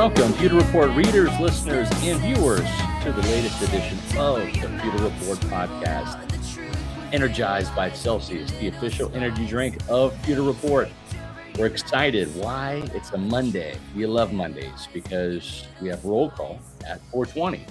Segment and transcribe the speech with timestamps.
[0.00, 2.66] Welcome, Pewter Report readers, listeners, and viewers
[3.02, 7.12] to the latest edition of the Pewter Report podcast.
[7.12, 10.88] Energized by Celsius, the official energy drink of Pewter Report.
[11.58, 12.34] We're excited.
[12.34, 12.82] Why?
[12.94, 13.76] It's a Monday.
[13.94, 17.66] We love Mondays because we have roll call at 420.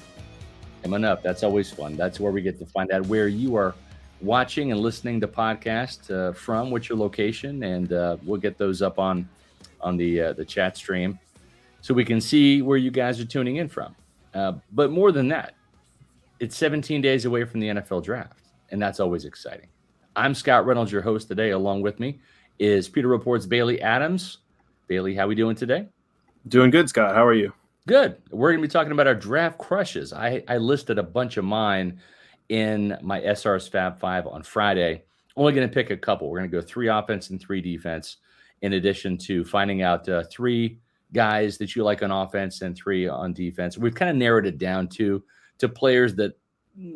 [0.83, 1.95] Coming up, that's always fun.
[1.95, 3.73] That's where we get to find out where you are
[4.21, 8.83] watching and listening to podcast uh, from, what's your location, and uh, we'll get those
[8.83, 9.27] up on
[9.81, 11.17] on the uh, the chat stream
[11.81, 13.95] so we can see where you guys are tuning in from.
[14.33, 15.55] Uh, but more than that,
[16.39, 19.67] it's 17 days away from the NFL draft, and that's always exciting.
[20.15, 21.51] I'm Scott Reynolds, your host today.
[21.51, 22.19] Along with me
[22.59, 24.39] is Pewter Report's Bailey Adams.
[24.87, 25.87] Bailey, how are we doing today?
[26.47, 27.15] Doing good, Scott.
[27.15, 27.53] How are you?
[27.87, 28.17] Good.
[28.31, 30.13] We're going to be talking about our draft crushes.
[30.13, 31.99] I, I listed a bunch of mine
[32.49, 35.03] in my SR's Fab Five on Friday.
[35.35, 36.29] Only going to pick a couple.
[36.29, 38.17] We're going to go three offense and three defense,
[38.61, 40.79] in addition to finding out uh, three
[41.13, 43.77] guys that you like on offense and three on defense.
[43.77, 45.23] We've kind of narrowed it down to
[45.59, 46.37] to players that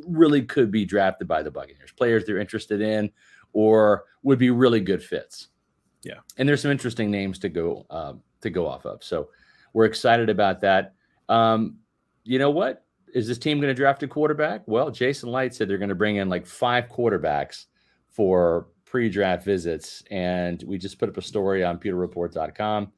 [0.08, 3.12] really could be drafted by the Buccaneers, players they're interested in
[3.52, 5.50] or would be really good fits.
[6.04, 9.04] Yeah, and there's some interesting names to go uh, to go off of.
[9.04, 9.30] So
[9.74, 10.94] we're excited about that.
[11.30, 11.78] Um,
[12.24, 12.86] you know what?
[13.14, 14.64] Is this team going to draft a quarterback?
[14.68, 17.66] Well, Jason Licht said they're going to bring in like five quarterbacks
[18.10, 22.92] for pre-draft visits, and we just put up a story on pewterreport.com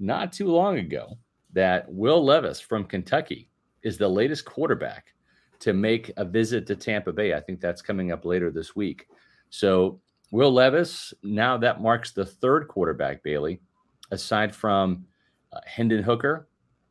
[0.00, 1.18] not too long ago
[1.52, 3.48] that Will Levis from Kentucky
[3.82, 5.14] is the latest quarterback
[5.60, 7.34] to make a visit to Tampa Bay.
[7.34, 9.06] I think that's coming up later this week.
[9.50, 10.00] So,
[10.32, 13.60] Will Levis, now that marks the third quarterback, Bailey,
[14.12, 15.04] aside from
[15.52, 16.48] uh, Hendon Hooker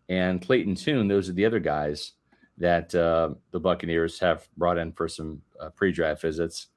[0.10, 1.08] and Clayton Tune.
[1.08, 2.14] Those are the other guys
[2.58, 6.68] that uh, the Buccaneers have brought in for some uh, pre draft visits.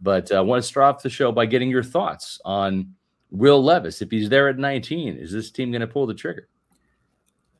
[0.00, 2.94] But uh, I want to start off the show by getting your thoughts on
[3.30, 6.48] Will Levis, if he's there at 19, is this team going to pull the trigger?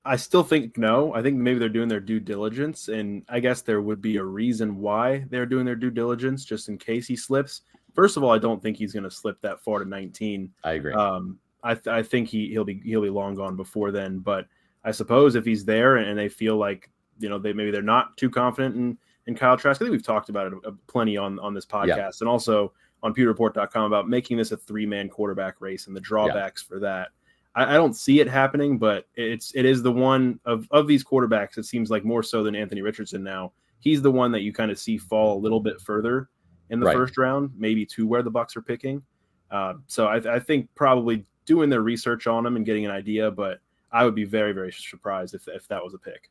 [0.05, 1.13] I still think no.
[1.15, 4.25] I think maybe they're doing their due diligence, and I guess there would be a
[4.25, 7.63] reason why they're doing their due diligence, just in case he slips.
[7.93, 10.53] First of all, I don't think he's going to slip that far to 19.
[10.63, 10.95] I agree.
[10.95, 14.21] Um, I, th- I think he he'll be he'll be long gone before then.
[14.21, 14.47] But
[14.85, 17.83] I suppose if he's there and, and they feel like you know they maybe they're
[17.83, 19.81] not too confident in in Kyle Trask.
[19.81, 22.11] I think we've talked about it a, a plenty on on this podcast, yeah.
[22.21, 26.65] and also on pewterreport.com about making this a three man quarterback race and the drawbacks
[26.65, 26.75] yeah.
[26.75, 27.09] for that.
[27.55, 31.05] I, I, don't see it happening, but it's it is the one of of these
[31.05, 31.59] quarterbacks.
[31.59, 33.53] It seems like more so than Anthony Richardson now.
[33.81, 36.29] He's the one that you kind of see fall a little bit further
[36.71, 36.97] in the right.
[36.97, 39.03] first round, maybe to where the Bucs are picking.
[39.51, 43.31] Uh, so I, I think probably doing their research on him and getting an idea,
[43.31, 43.61] but
[43.93, 46.31] I would be very very surprised if if that was a pick.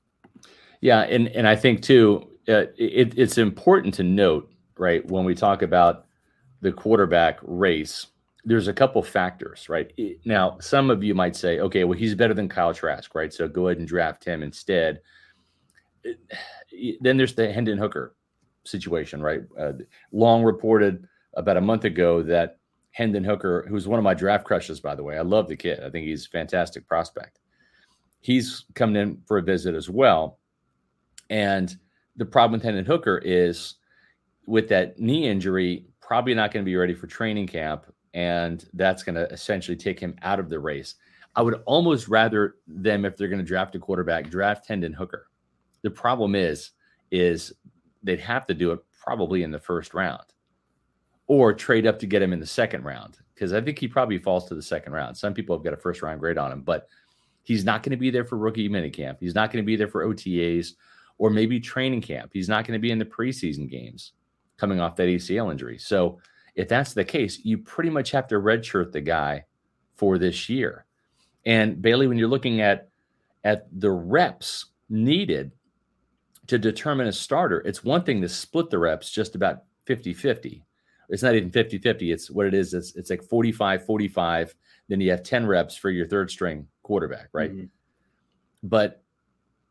[0.81, 5.33] Yeah, and and I think too, uh, it, it's important to note, right, when we
[5.33, 6.04] talk about
[6.65, 8.07] the quarterback race,
[8.43, 9.93] there's a couple factors, right?
[10.25, 13.31] Now, some of you might say, okay, well, he's better than Kyle Trask, right?
[13.31, 14.99] So go ahead and draft him instead.
[17.01, 18.15] Then there's the Hendon Hooker
[18.63, 19.41] situation, right?
[19.59, 19.73] Uh,
[20.11, 22.57] long reported about a month ago that
[22.93, 25.83] Hendon Hooker, who's one of my draft crushes, by the way, I love the kid.
[25.83, 27.37] I think he's a fantastic prospect.
[28.21, 30.39] He's coming in for a visit as well.
[31.29, 31.75] And
[32.15, 33.75] the problem with Hendon Hooker is
[34.47, 39.03] with that knee injury, probably not going to be ready for training camp, and that's
[39.03, 40.95] going to essentially take him out of the race.
[41.35, 45.27] I would almost rather them, if they're going to draft a quarterback, draft Hendon Hooker.
[45.81, 46.71] The problem is,
[47.11, 47.53] is
[48.03, 50.23] they'd have to do it probably in the first round,
[51.27, 54.17] or trade up to get him in the second round because I think he probably
[54.17, 55.17] falls to the second round.
[55.17, 56.87] Some people have got a first round grade on him, but
[57.43, 59.17] he's not going to be there for rookie minicamp.
[59.19, 60.73] He's not going to be there for OTAs
[61.17, 62.29] or maybe training camp.
[62.31, 64.13] He's not going to be in the preseason games
[64.57, 65.77] coming off that ACL injury.
[65.77, 66.19] So
[66.55, 69.45] if that's the case, you pretty much have to redshirt the guy
[69.95, 70.85] for this year.
[71.45, 72.89] And Bailey, when you're looking at
[73.43, 75.51] at the reps needed
[76.47, 80.63] to determine a starter, it's one thing to split the reps just about 50-50.
[81.09, 82.13] It's not even 50-50.
[82.13, 82.73] It's what it is.
[82.73, 84.53] It's it's like 45-45.
[84.87, 87.51] Then you have 10 reps for your third string quarterback, right?
[87.51, 87.65] Mm-hmm.
[88.63, 89.03] But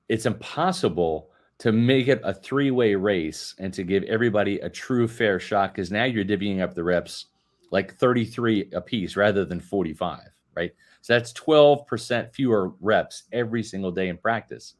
[0.08, 5.06] it's impossible to make it a three way race and to give everybody a true
[5.06, 7.26] fair shot because now you're divvying up the reps
[7.70, 10.20] like 33 a piece rather than 45,
[10.54, 10.72] right?
[11.00, 14.74] So that's 12% fewer reps every single day in practice.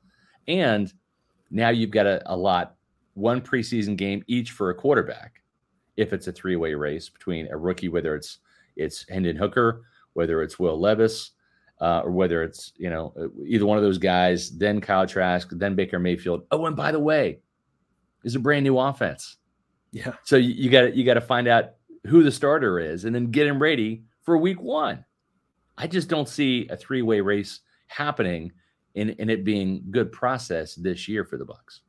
[0.49, 0.93] And
[1.51, 2.77] now you've got a, a lot,
[3.15, 5.43] one preseason game each for a quarterback
[5.97, 8.39] if it's a three way race between a rookie, whether it's
[8.77, 9.83] it's Hendon Hooker,
[10.15, 11.33] whether it's Will Levis,
[11.85, 15.51] uh, or whether it's you know uh, either one of those guys, then Kyle Trask,
[15.53, 16.47] then Baker Mayfield.
[16.51, 17.41] Oh, and by the way,
[18.25, 19.37] is a brand new offense.
[19.93, 20.15] Yeah.
[20.25, 21.73] So you got you got to find out
[22.07, 25.05] who the starter is, and then get him ready for Week One.
[25.77, 28.53] I just don't see a three way race happening
[28.95, 31.81] in, in it being good process this year for the Bucs.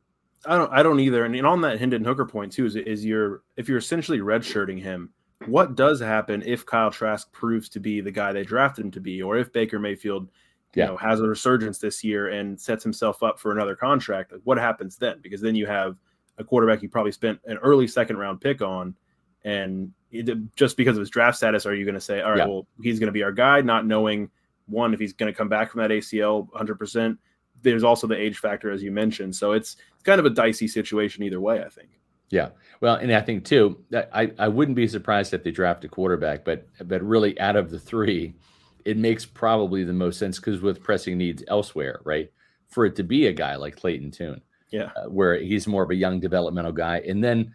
[0.46, 1.24] I don't I don't either.
[1.24, 4.82] And, and on that Hendon Hooker point too is is you're if you're essentially redshirting
[4.82, 5.12] him,
[5.48, 9.00] what does happen if Kyle Trask proves to be the guy they drafted him to
[9.00, 10.30] be, or if Baker Mayfield
[10.74, 10.86] you yeah.
[10.88, 14.32] know has a resurgence this year and sets himself up for another contract?
[14.32, 15.20] Like what happens then?
[15.22, 15.98] Because then you have
[16.38, 18.96] a quarterback you probably spent an early second round pick on,
[19.44, 22.40] and it, just because of his draft status, are you going to say, all right,
[22.40, 22.46] yeah.
[22.46, 24.30] well, he's going to be our guy, not knowing
[24.68, 27.20] one if he's going to come back from that ACL 100 percent
[27.62, 29.36] there's also the age factor, as you mentioned.
[29.36, 31.90] So it's kind of a dicey situation either way, I think.
[32.30, 32.50] Yeah.
[32.82, 36.44] Well, and I think too, I, I wouldn't be surprised if they draft a quarterback,
[36.44, 38.36] but but really out of the three,
[38.84, 42.32] it makes probably the most sense because with pressing needs elsewhere, right?
[42.68, 44.42] For it to be a guy like Clayton Tune,
[44.72, 47.54] yeah, uh, where he's more of a young developmental guy, and then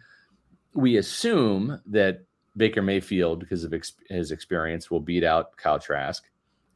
[0.73, 2.23] we assume that
[2.55, 6.23] Baker Mayfield, because of ex- his experience, will beat out Kyle Trask,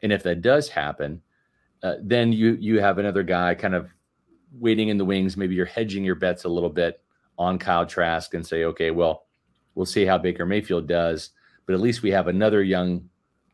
[0.01, 1.21] and if that does happen,
[1.81, 3.89] uh, then you you have another guy kind of
[4.51, 5.37] waiting in the wings.
[5.37, 7.01] Maybe you're hedging your bets a little bit
[7.37, 9.25] on Kyle Trask and say, okay, well,
[9.75, 11.31] we'll see how Baker Mayfield does,
[11.65, 13.09] but at least we have another young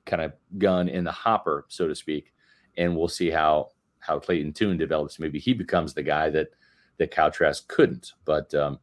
[0.06, 2.34] kind of gun in the hopper, so to speak,
[2.78, 3.70] and we'll see how
[4.00, 5.20] how Clayton Tune develops.
[5.20, 6.50] Maybe he becomes the guy that
[6.98, 8.80] that Kyle Trask couldn't, but um,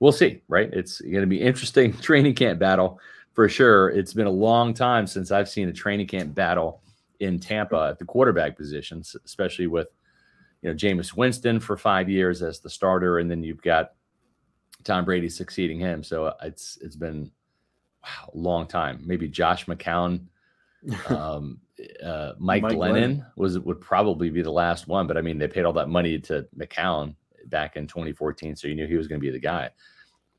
[0.00, 0.42] we'll see.
[0.48, 0.70] Right?
[0.72, 3.00] It's going to be interesting training camp battle
[3.34, 3.90] for sure.
[3.90, 6.82] It's been a long time since I've seen a training camp battle
[7.20, 9.88] in Tampa at the quarterback positions, especially with
[10.62, 13.92] you know Jameis Winston for five years as the starter, and then you've got
[14.84, 16.02] Tom Brady succeeding him.
[16.02, 17.30] So uh, it's it's been
[18.02, 19.02] wow, a long time.
[19.04, 20.26] Maybe Josh McCown,
[21.08, 21.60] um,
[22.04, 25.06] uh, Mike, Mike Glennon, was would probably be the last one.
[25.06, 27.14] But I mean, they paid all that money to McCown
[27.46, 29.70] back in 2014, so you knew he was going to be the guy.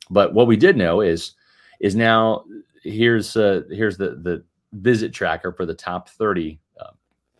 [0.09, 1.33] But what we did know is
[1.79, 2.45] is now
[2.83, 4.43] here's uh, here's the the
[4.73, 6.59] visit tracker for the top 30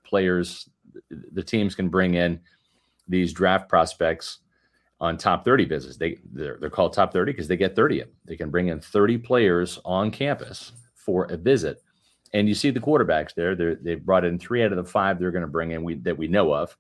[0.10, 0.68] players,
[1.10, 2.40] the teams can bring in
[3.08, 4.40] these draft prospects
[5.02, 5.98] on top 30 business.
[5.98, 8.16] They they're, they're called top 30 because they get 30 of them.
[8.26, 11.82] They can bring in 30 players on campus for a visit.
[12.34, 13.56] And you see the quarterbacks there.
[13.56, 15.96] They're, they've brought in three out of the five they're going to bring in we,
[15.96, 16.76] that we know of.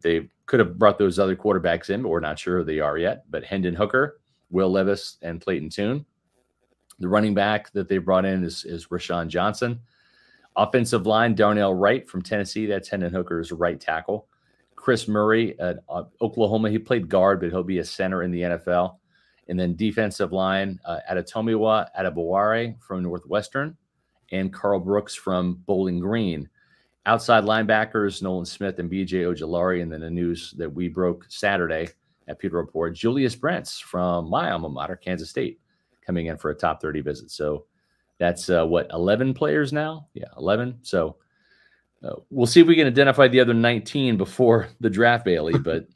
[0.00, 2.98] They could have brought those other quarterbacks in, but we're not sure who they are
[2.98, 3.24] yet.
[3.30, 6.04] But Hendon Hooker, Will Levis, and Clayton Tune.
[6.98, 9.80] The running back that they brought in is, is Roschon Johnson.
[10.56, 12.66] Offensive line, Darnell Wright from Tennessee.
[12.66, 14.26] That's Hendon Hooker's right tackle.
[14.80, 16.70] Chris Murray at uh, Oklahoma.
[16.70, 18.96] He played guard, but he'll be a center in the NFL.
[19.48, 23.76] And then defensive line, uh, Adetomiwa Adebawore from Northwestern
[24.32, 26.48] and Karl Brooks from Bowling Green.
[27.04, 29.82] Outside linebackers, Nolan Smith and BJ Ojulari.
[29.82, 31.88] And then the news that we broke Saturday
[32.26, 35.60] at Pewter Report, Julius Brents from my alma mater, Kansas State,
[36.06, 37.30] coming in for a top 30 visit.
[37.30, 37.66] So
[38.16, 40.06] that's uh, what 11 players now.
[40.14, 40.78] Yeah, 11.
[40.82, 41.16] So
[42.02, 45.54] uh, we'll see if we can identify the other 19 before the draft, Bailey.
[45.62, 45.86] But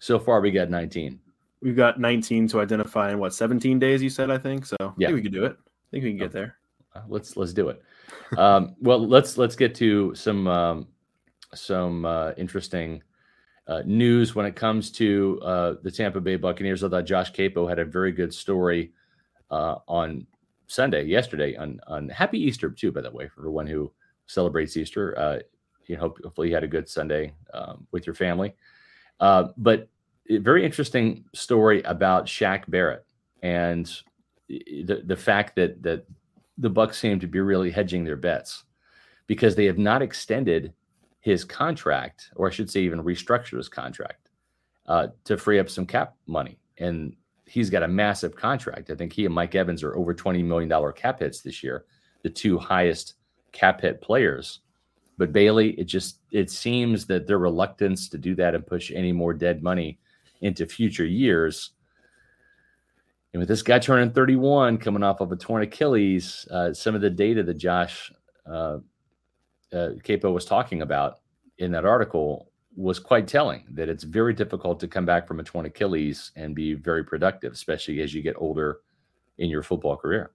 [0.00, 1.20] so far, we got 19.
[1.60, 4.02] We've got 19 to identify in what 17 days.
[4.02, 4.76] You said, I think so.
[4.98, 5.56] Yeah, I think we can do it.
[5.60, 6.56] I think we can get there.
[6.94, 7.82] Uh, let's let's do it.
[8.36, 10.88] Um, well, let's let's get to some um,
[11.54, 13.02] some uh, interesting
[13.68, 16.82] uh, news when it comes to uh, the Tampa Bay Buccaneers.
[16.82, 18.92] I thought Josh Queipo had a very good story
[19.52, 20.26] uh, on
[20.66, 23.92] Sunday, yesterday, on on Happy Easter too, by the way, for one who
[24.26, 25.16] celebrates Easter.
[25.16, 25.38] Uh,
[25.86, 28.54] you know, hopefully you had a good Sunday um, with your family.
[29.20, 29.88] Uh, but
[30.28, 33.04] very interesting story about Shaq Barrett
[33.42, 33.90] and
[34.48, 36.06] the the fact that that
[36.58, 38.64] the Bucs seem to be really hedging their bets
[39.26, 40.72] because they have not extended
[41.20, 44.28] his contract, or I should say, even restructured his contract
[44.86, 46.58] uh, to free up some cap money.
[46.78, 48.90] And he's got a massive contract.
[48.90, 51.84] I think he and Mike Evans are over $20 million cap hits this year,
[52.22, 53.14] the two highest
[53.52, 54.60] cap hit players.
[55.18, 59.12] But Bailey, it just it seems that their reluctance to do that and push any
[59.12, 59.98] more dead money
[60.40, 61.70] into future years.
[63.32, 67.00] And with this guy turning 31, coming off of a torn Achilles, uh, some of
[67.00, 68.12] the data that Josh
[68.46, 68.78] uh,
[69.72, 71.20] uh, Queipo was talking about
[71.58, 75.44] in that article was quite telling that it's very difficult to come back from a
[75.44, 78.80] torn Achilles and be very productive, especially as you get older
[79.38, 80.32] in your football career.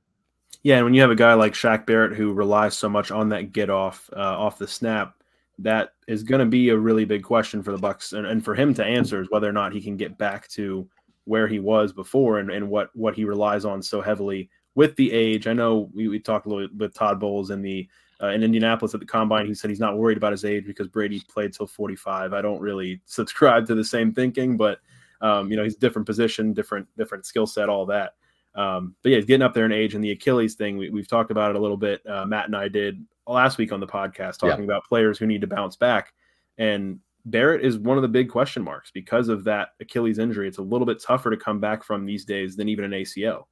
[0.64, 3.30] Yeah, and when you have a guy like Shaq Barrett who relies so much on
[3.30, 5.16] that get off uh, off the snap,
[5.60, 8.54] that is going to be a really big question for the Bucs, and, and, for
[8.54, 10.88] him to answer is whether or not he can get back to
[11.26, 15.12] where he was before, and, and what what he relies on so heavily with the
[15.12, 15.48] age.
[15.48, 17.88] I know we, we talked a little with Todd Bowles and the
[18.22, 20.88] uh, in Indianapolis at the combine, he said he's not worried about his age because
[20.88, 22.34] Brady played till 45.
[22.34, 24.80] I don't really subscribe to the same thinking, but
[25.22, 28.14] um, you know, he's different position, different different skill set, all that.
[28.58, 29.94] Um, but yeah, he's getting up there in age.
[29.96, 32.02] And the Achilles thing, we, have talked about it a little bit.
[32.06, 34.66] Uh, Matt and I did last week on the podcast talking yeah.
[34.66, 36.12] about players who need to bounce back.
[36.58, 40.48] And Barrett is one of the big question marks because of that Achilles injury.
[40.48, 43.44] It's a little bit tougher to come back from these days than even an ACL.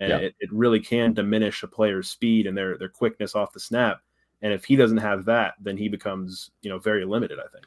[0.00, 0.18] And yeah.
[0.18, 4.00] it, it really can diminish a player's speed and their their quickness off the snap.
[4.42, 7.66] And if he doesn't have that, then he becomes, you know, very limited, I think.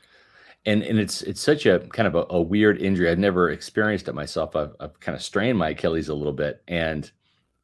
[0.66, 3.10] And and it's it's such a kind of a, a weird injury.
[3.10, 4.56] I've never experienced it myself.
[4.56, 7.12] I've, I've kind of strained my Achilles a little bit, and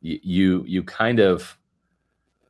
[0.02, 1.58] you you, you kind of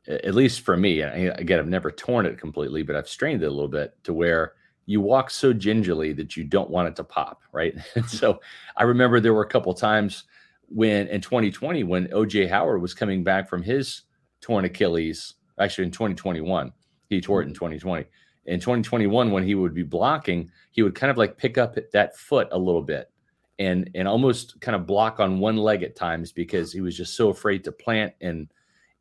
[0.08, 3.50] at least for me, again, I've never torn it completely, but I've strained it a
[3.50, 4.54] little bit to where
[4.86, 7.74] you walk so gingerly that you don't want it to pop, right?
[8.06, 8.40] so
[8.76, 10.24] I remember there were a couple times
[10.70, 14.02] when in 2020 when OJ Howard was coming back from his
[14.40, 16.72] torn Achilles, actually in 2021,
[17.10, 17.66] he tore it in mm-hmm.
[17.66, 18.06] 2020.
[18.48, 22.16] In 2021, when he would be blocking, he would kind of like pick up that
[22.16, 23.10] foot a little bit
[23.58, 27.14] and and almost kind of block on one leg at times because he was just
[27.14, 28.48] so afraid to plant and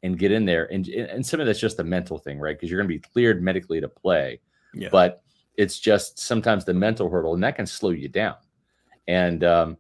[0.04, 0.72] and get in there.
[0.72, 2.56] And and some of that's just a mental thing, right?
[2.56, 4.40] Because you're going to be cleared medically to play,
[4.74, 4.90] yeah.
[4.92, 5.24] but
[5.56, 8.36] it's just sometimes the mental hurdle, and that can slow you down.
[9.08, 9.78] And um,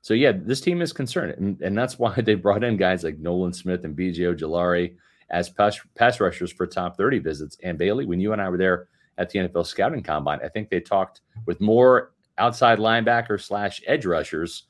[0.00, 3.18] so, yeah, this team is concerned, and, and that's why they brought in guys like
[3.18, 4.96] Nolan Smith and BJ Ojulari
[5.30, 7.58] as pass, pass rushers for top 30 visits.
[7.62, 10.70] And Bailey, when you and I were there at the NFL scouting combine, I think
[10.70, 14.64] they talked with more outside linebacker slash edge rushers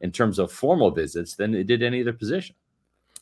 [0.00, 2.56] in terms of formal visits than they did any other position.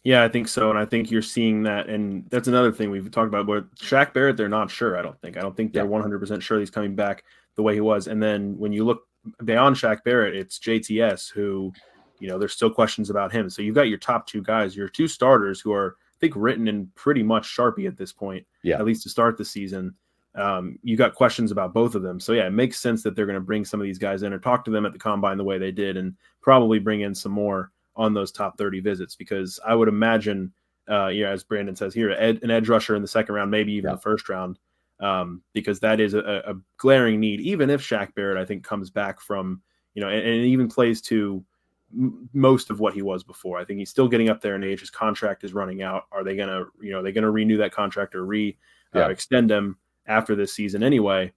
[0.05, 3.11] Yeah, I think so, and I think you're seeing that, and that's another thing we've
[3.11, 3.47] talked about.
[3.47, 4.97] But Shaq Barrett, they're not sure.
[4.97, 5.37] I don't think.
[5.37, 7.25] I don't think they're 100 percent sure he's coming back
[7.57, 8.07] the way he was.
[8.07, 9.03] And then when you look
[9.45, 11.73] beyond Shaq Barrett, it's JTS who,
[12.21, 13.51] you know, there's still questions about him.
[13.51, 16.69] So you've got your top two guys, your two starters who are, I think, written
[16.69, 18.47] in pretty much Sharpie at this point.
[18.63, 18.79] Yeah.
[18.79, 19.95] At least to start the season.
[20.39, 22.21] Um, you got questions about both of them.
[22.21, 24.33] So yeah, it makes sense that they're going to bring some of these guys in
[24.33, 27.15] or talk to them at the combine the way they did, and probably bring in
[27.15, 30.53] some more on those top 30 visits because I would imagine,
[30.89, 33.51] uh, you know, as Brandon says here, ed, an edge rusher in the second round,
[33.51, 33.97] maybe even yeah.
[33.97, 34.61] the first round,
[35.01, 37.41] um, because that is a, a, glaring need.
[37.41, 39.61] Even if Shaq Barrett, I think, comes back from,
[39.95, 41.45] you know, and, and even plays to
[41.93, 43.59] m- most of what he was before.
[43.59, 44.81] I think he's still getting up there in age.
[44.81, 46.05] His contract is running out.
[46.13, 48.57] Are they gonna, you know, are they gonna renew that contract or re
[48.95, 49.09] uh, yeah.
[49.09, 49.77] extend him
[50.09, 51.33] after this season anyway?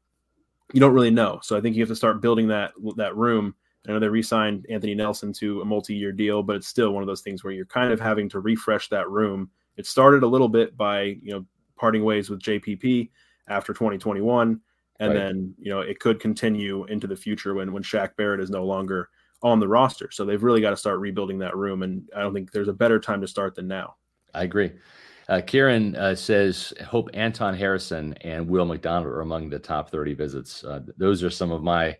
[0.73, 1.39] You don't really know.
[1.43, 3.55] So I think you have to start building that that room
[3.87, 7.07] I know they re-signed Anthony Nelson to a multi-year deal, but it's still one of
[7.07, 9.49] those things where you're kind of having to refresh that room.
[9.77, 11.45] It started a little bit by you know
[11.77, 13.09] parting ways with JPP
[13.47, 14.61] after 2021,
[14.99, 15.17] and right.
[15.17, 18.65] then you know it could continue into the future when when Shaq Barrett is no
[18.65, 19.09] longer
[19.41, 20.11] on the roster.
[20.11, 22.73] So they've really got to start rebuilding that room, and I don't think there's a
[22.73, 23.95] better time to start than now.
[24.35, 24.71] I agree.
[25.31, 30.13] Uh, Kieran uh, says, "Hope Anton Harrison and Will McDonald are among the top 30
[30.13, 31.95] visits." Uh, those are some of my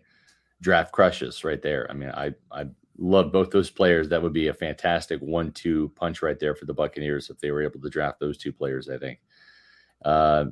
[0.60, 1.86] draft crushes right there.
[1.90, 2.66] I mean, I I
[2.98, 4.10] love both those players.
[4.10, 7.62] That would be a fantastic one-two punch right there for the Buccaneers if they were
[7.62, 8.90] able to draft those two players.
[8.90, 9.18] I think.
[10.04, 10.46] Uh,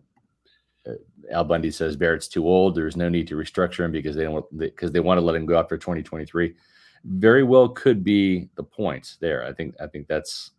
[0.89, 0.95] uh
[1.31, 2.75] Al Bundy says Barrett's too old.
[2.75, 5.45] There's no need to restructure him because they don't because they want to let him
[5.45, 6.55] go after 2023.
[7.05, 9.45] Very well could be the points there.
[9.45, 10.53] I think I think that's.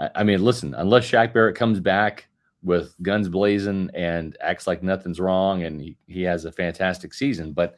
[0.00, 2.28] I, I mean, listen, unless Shaq Barrett comes back
[2.62, 7.52] with guns blazing and acts like nothing's wrong and he, he has a fantastic season,
[7.52, 7.76] but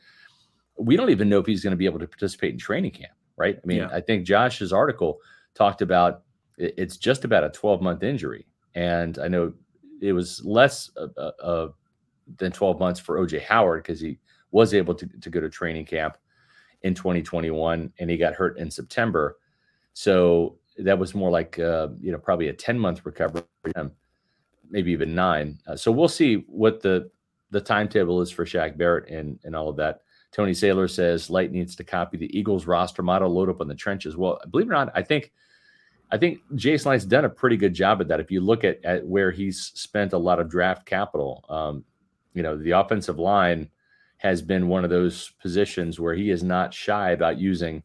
[0.79, 3.13] we don't even know if he's going to be able to participate in training camp,
[3.37, 3.57] right?
[3.63, 3.89] I mean, yeah.
[3.93, 5.19] I think Josh's article
[5.55, 6.23] talked about
[6.59, 8.47] it's just about a 12 month injury.
[8.75, 9.53] And I know
[10.01, 11.69] it was less uh, uh, uh
[12.39, 14.19] than 12 months for OJ Howard because he
[14.53, 16.17] was able to, to go to training camp
[16.83, 19.39] in 2021 and he got hurt in September.
[19.93, 23.43] So that was more like, uh, you know, probably a 10 month recovery
[24.71, 25.59] maybe even nine.
[25.67, 27.11] Uh, so we'll see what the,
[27.51, 30.01] the timetable is for Shaq Barrett and, and all of that.
[30.33, 33.75] Tony Saylor says Licht needs to copy the Eagles roster model, load up on the
[33.75, 34.17] trenches.
[34.17, 35.31] Well, believe it or not, I think
[36.11, 38.21] I think Jason Licht's done a pretty good job at that.
[38.21, 41.85] If you look at, at where he's spent a lot of draft capital, um,
[42.35, 43.71] you know, the offensive line
[44.19, 47.83] has been one of those positions where he is not shy about using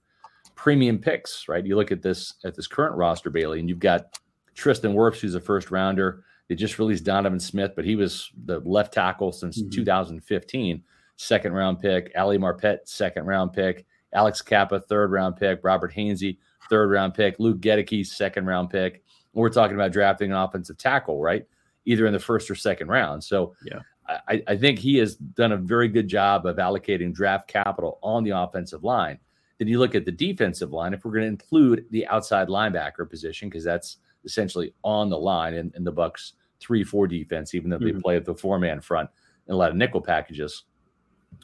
[0.57, 1.65] premium picks, right?
[1.65, 4.19] You look at this at this current roster, Bailey, and you've got
[4.55, 6.23] Tristan Wirfs, who's a first rounder.
[6.49, 9.69] They just released Donovan Smith, but he was the left tackle since mm-hmm.
[9.69, 10.83] 2015
[11.17, 16.37] second round pick, Ali Marpet, second round pick, Alex Cappa, third round pick, Robert Hainsey,
[16.69, 19.03] third round pick, Luke Goedeke, second round pick.
[19.33, 21.45] We're talking about drafting an offensive tackle, right?
[21.85, 23.23] Either in the first or second round.
[23.23, 23.79] So yeah.
[24.27, 28.23] I, I think he has done a very good job of allocating draft capital on
[28.23, 29.19] the offensive line.
[29.57, 33.09] Then you look at the defensive line, if we're going to include the outside linebacker
[33.09, 37.69] position, because that's essentially on the line in, in the Bucs three four defense, even
[37.69, 37.97] though mm-hmm.
[37.97, 39.09] they play at the four man front
[39.47, 40.63] and a lot of nickel packages.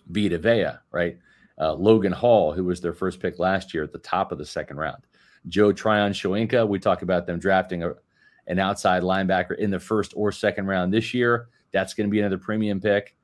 [0.07, 1.17] Vita Vea, right?
[1.59, 4.45] Uh, Logan Hall, who was their first pick last year at the top of the
[4.45, 5.03] second round.
[5.47, 7.93] Joe Tryon-Shoyinka, we talk about them drafting a,
[8.47, 11.49] an outside linebacker in the first or second round this year.
[11.71, 13.15] That's going to be another premium pick.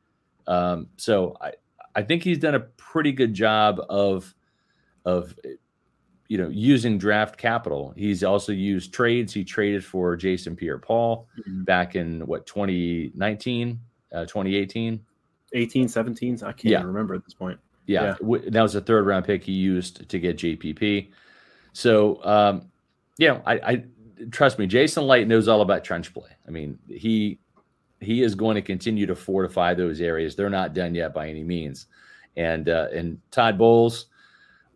[0.48, 1.54] Um, so I,
[1.96, 4.36] I think he's done a pretty good job of
[5.10, 5.34] of
[6.28, 7.94] you know using draft capital.
[7.96, 9.34] He's also used trades.
[9.34, 11.64] He traded for Jason Pierre-Paul mm-hmm.
[11.64, 13.80] back in what 2019,
[14.14, 15.00] uh, 2018,
[15.54, 16.36] 18, 17.
[16.36, 16.84] I can't yeah.
[16.84, 17.60] remember at this point.
[17.88, 18.38] Yeah, yeah.
[18.50, 21.10] that was a third round pick he used to get JPP.
[21.74, 22.70] So, um,
[23.18, 23.84] yeah, I, I
[24.32, 26.30] trust me, Jason Licht knows all about trench play.
[26.48, 27.40] I mean, he
[28.02, 30.36] he is going to continue to fortify those areas.
[30.36, 31.88] They're not done yet by any means.
[32.38, 34.06] And uh, and Todd Bowles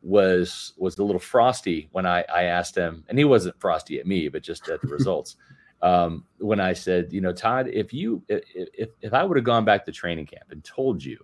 [0.03, 4.05] was was a little frosty when I I asked him, and he wasn't frosty at
[4.05, 5.38] me, but just at the results.
[5.81, 9.65] Um, when I said, you know, Todd, if you if if I would have gone
[9.65, 11.17] back to training camp and told you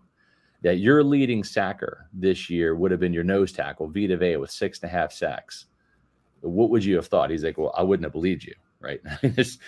[0.62, 4.52] that your leading sacker this year would have been your nose tackle, Vita Vea, with
[4.52, 5.66] six and a half sacks,
[6.42, 7.30] what would you have thought?
[7.30, 9.02] He's like, well, I wouldn't have believed you, right?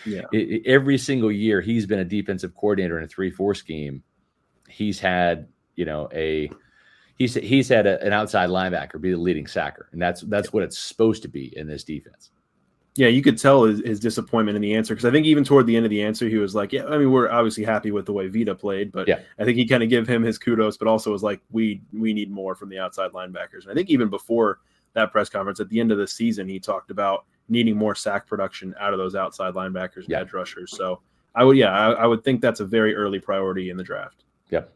[0.05, 0.23] yeah.
[0.33, 4.03] It, every single year he's been a defensive coordinator in a three-four scheme.
[4.67, 6.49] He's had, you know, a
[7.21, 10.63] he's he's had a, an outside linebacker be the leading sacker, and that's that's what
[10.63, 12.31] it's supposed to be in this defense
[12.95, 15.65] yeah, you could tell his, his disappointment in the answer because I think even toward
[15.65, 18.05] the end of the answer, he was like, "Yeah, I mean, we're obviously happy with
[18.05, 19.19] the way Vita played, but yeah.
[19.39, 22.13] I think he kind of gave him his kudos, but also was like, we we
[22.13, 24.59] need more from the outside linebackers." And I think even before
[24.93, 28.27] that press conference at the end of the season, he talked about needing more sack
[28.27, 30.19] production out of those outside linebackers and yeah.
[30.19, 30.75] edge rushers.
[30.75, 31.01] So
[31.33, 34.25] I would, yeah, I, I, would think that's a very early priority in the draft.
[34.49, 34.71] Yep.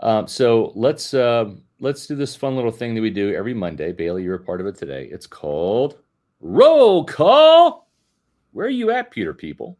[0.00, 3.92] Um, so let's uh, let's do this fun little thing that we do every Monday.
[3.92, 5.08] Bailey, you're a part of it today.
[5.10, 5.98] It's called
[6.40, 7.88] Roll call.
[8.52, 9.78] Where are you at, Pewter people?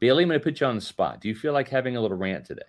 [0.00, 1.20] Bailey, I'm going to put you on the spot.
[1.20, 2.62] Do you feel like having a little rant today?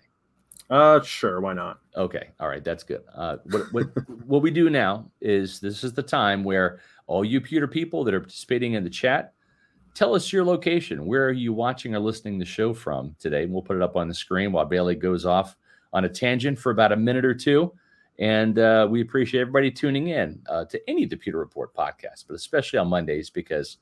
[0.68, 1.40] Uh, sure.
[1.40, 1.80] Why not?
[1.96, 2.28] Okay.
[2.38, 2.62] All right.
[2.62, 3.02] That's good.
[3.14, 3.86] Uh, what what
[4.26, 8.14] what we do now is this is the time where all you Pewter people that
[8.14, 9.34] are participating in the chat,
[9.94, 11.06] tell us your location.
[11.06, 13.42] Where are you watching or listening the show from today?
[13.42, 15.56] And we'll put it up on the screen while Bailey goes off
[15.92, 17.72] on a tangent for about a minute or two.
[18.18, 22.24] And uh, we appreciate everybody tuning in uh, to any of the Pewter Report podcasts,
[22.26, 23.78] but especially on Mondays because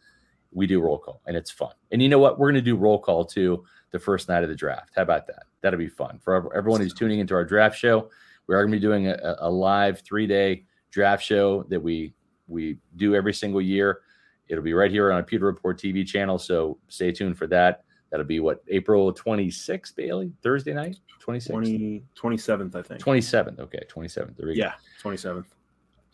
[0.52, 1.72] we do roll call and it's fun.
[1.90, 2.38] And you know what?
[2.38, 4.92] We're going to do roll call too the first night of the draft.
[4.94, 5.44] How about that?
[5.60, 8.10] That'll be fun for everyone who's tuning into our draft show.
[8.46, 12.14] We are going to be doing a, a live three day draft show that we
[12.46, 14.00] we do every single year.
[14.48, 16.38] It'll be right here on a Pewter Report TV channel.
[16.38, 17.84] So stay tuned for that.
[18.10, 23.02] That'll be what April 26th, Bailey, Thursday night, 26th, 20, 27th, I think.
[23.02, 23.60] 27th.
[23.60, 24.36] Okay, 27th.
[24.36, 25.10] There we yeah, go.
[25.10, 25.44] 27th.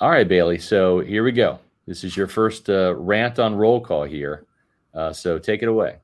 [0.01, 0.59] All right, Bailey.
[0.59, 1.61] So here we go.
[1.87, 4.47] This is your first uh, rant on roll call here.
[4.93, 5.99] Uh, so take it away.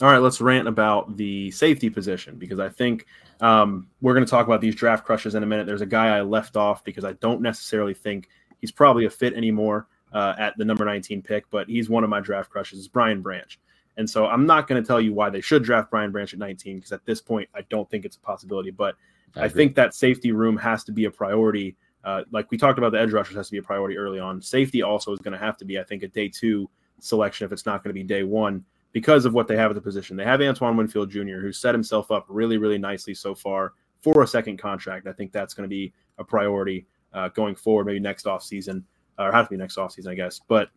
[0.00, 3.06] All right, let's rant about the safety position because I think
[3.40, 5.66] um, we're going to talk about these draft crushes in a minute.
[5.66, 8.28] There's a guy I left off because I don't necessarily think
[8.60, 12.10] he's probably a fit anymore uh, at the number 19 pick, but he's one of
[12.10, 12.80] my draft crushes.
[12.80, 13.58] It's Brian Branch.
[13.96, 16.38] And so I'm not going to tell you why they should draft Brian Branch at
[16.38, 18.70] 19 because at this point I don't think it's a possibility.
[18.70, 18.96] But
[19.36, 21.76] I, I think that safety room has to be a priority.
[22.02, 24.42] Uh, like we talked about, the edge rushers has to be a priority early on.
[24.42, 26.68] Safety also is going to have to be, I think, a day two
[27.00, 29.74] selection if it's not going to be day one because of what they have at
[29.74, 30.16] the position.
[30.16, 34.22] They have Antoine Winfield Jr., who set himself up really, really nicely so far for
[34.22, 35.06] a second contract.
[35.06, 38.84] I think that's going to be a priority uh, going forward, maybe next off season,
[39.18, 40.40] or have to be next off season, I guess.
[40.46, 40.68] But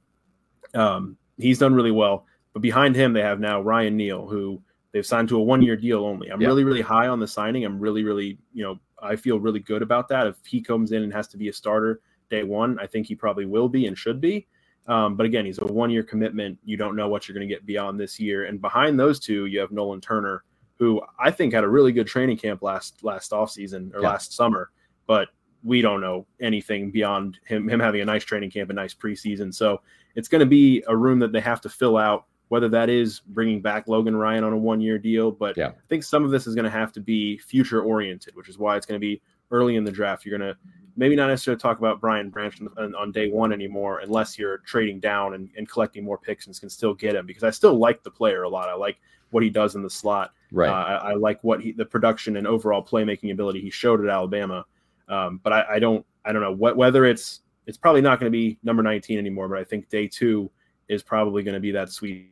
[0.74, 2.26] um, he's done really well.
[2.58, 4.60] But behind him, they have now Ryan Neal, who
[4.92, 6.30] they've signed to a one year deal only.
[6.30, 6.48] I'm yeah.
[6.48, 7.64] really, really high on the signing.
[7.64, 10.26] I'm really, really, you know, I feel really good about that.
[10.26, 13.14] If he comes in and has to be a starter day one, I think he
[13.14, 14.48] probably will be and should be.
[14.88, 16.58] Um, but again, he's a one year commitment.
[16.66, 18.46] You don't know what you're going to get beyond this year.
[18.46, 20.44] And behind those two, you have Nolan Turner,
[20.80, 24.10] who I think had a really good training camp last last offseason or yeah.
[24.10, 24.72] last summer,
[25.06, 25.28] but
[25.64, 29.54] we don't know anything beyond him him having a nice training camp, a nice preseason.
[29.54, 29.80] So
[30.16, 33.20] it's going to be a room that they have to fill out whether that is
[33.20, 35.32] bringing back Logan Ryan on a one year deal.
[35.32, 35.70] But yeah.
[35.70, 38.58] I think some of this is going to have to be future oriented, which is
[38.58, 40.26] why it's going to be early in the draft.
[40.26, 40.58] You're going to
[40.96, 45.00] maybe not necessarily talk about Brian Branch on, on day one anymore, unless you're trading
[45.00, 47.26] down and, and, collecting more picks and can still get him.
[47.26, 48.68] Because I still like the player a lot.
[48.68, 48.98] I like
[49.30, 50.34] what he does in the slot.
[50.52, 50.70] Right.
[50.70, 54.10] Uh, I, I, like what he, the production and overall playmaking ability he showed at
[54.10, 54.66] Alabama.
[55.08, 58.32] Um, but I, I, don't, I don't know what whether it's it's probably not going
[58.32, 59.48] to be number 19 anymore.
[59.48, 60.50] But I think day two
[60.88, 62.32] is probably going to be that sweet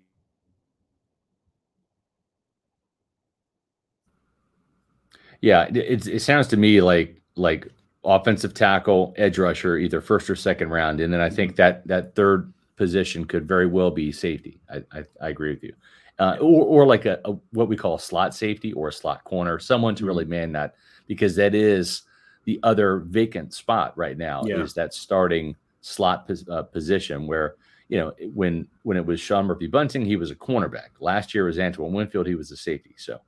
[5.45, 7.67] Yeah, it, it sounds to me like like
[8.03, 12.15] offensive tackle, edge rusher, either first or second round, and then I think that that
[12.15, 14.59] third position could very well be safety.
[14.71, 15.73] I I, I agree with you,
[16.17, 19.23] uh, or or like a, a, what we call a slot safety or a slot
[19.23, 20.31] corner, someone to really mm-hmm.
[20.31, 20.73] man that
[21.05, 22.01] because that is
[22.45, 24.55] the other vacant spot right now yeah.
[24.55, 27.53] is that starting slot pos, uh, position where
[27.89, 30.89] you know when when it was Sean Murphy Bunting, he was a cornerback.
[30.99, 32.95] Last year was Antoine Winfield, he was a safety.
[32.97, 33.21] So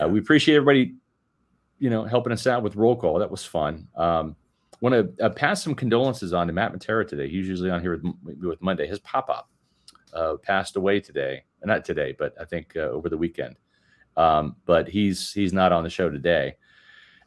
[0.00, 0.94] uh, we appreciate everybody
[1.82, 3.18] you know, helping us out with roll call.
[3.18, 3.88] That was fun.
[3.96, 4.36] Um,
[4.80, 7.28] want to uh, pass some condolences on to Matt Matera today.
[7.28, 8.86] He's usually on here with, with Monday.
[8.86, 9.50] His pop up
[10.12, 13.56] uh, passed away today, not today, but I think uh, over the weekend.
[14.16, 16.54] Um, but he's he's not on the show today.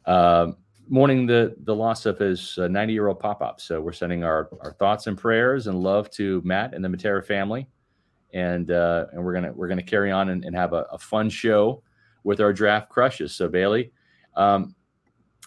[0.06, 0.56] Um,
[0.88, 3.60] mourning the the loss of his 90 uh, year old pop up.
[3.60, 7.22] So we're sending our our thoughts and prayers and love to Matt and the Matera
[7.22, 7.68] family,
[8.32, 11.28] and uh, and we're gonna we're gonna carry on and, and have a, a, fun
[11.28, 11.82] show
[12.24, 13.34] with our draft crushes.
[13.34, 13.92] So Bailey,
[14.36, 14.74] um,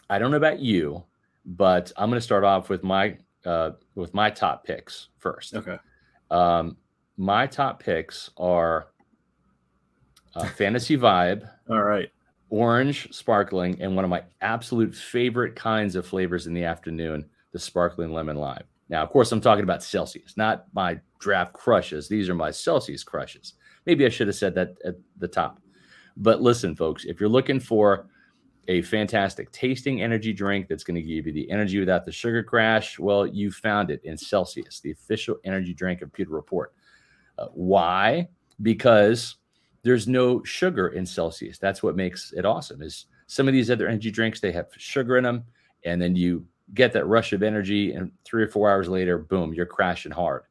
[0.10, 1.04] I don't know about you,
[1.46, 5.56] but I'm gonna start off with my uh, with my top picks first.
[5.56, 5.78] Okay.
[6.32, 6.78] Um,
[7.18, 8.88] my top picks are
[10.36, 11.50] uh, Fantasy Vibe.
[11.70, 12.10] All right
[12.50, 17.60] orange sparkling, and one of my absolute favorite kinds of flavors in the afternoon, the
[17.60, 18.64] sparkling lemon lime.
[18.90, 22.08] Now, of course, I'm talking about Celsius, not my draft crushes.
[22.08, 23.54] These are my Celsius crushes.
[23.86, 25.62] Maybe I should have said that at the top.
[26.18, 28.08] But listen, folks, if you're looking for
[28.70, 32.44] a fantastic tasting energy drink that's going to give you the energy without the sugar
[32.44, 36.72] crash, well, you found it in Celsius, the official energy drink of Pewter Report.
[37.40, 38.30] Uh, why?
[38.62, 39.38] Because
[39.82, 41.58] there's no sugar in Celsius.
[41.58, 42.84] That's what makes it awesome.
[42.84, 45.46] Is some of these other energy drinks they have sugar in them,
[45.84, 49.52] and then you get that rush of energy, and three or four hours later, boom,
[49.52, 50.44] you're crashing hard,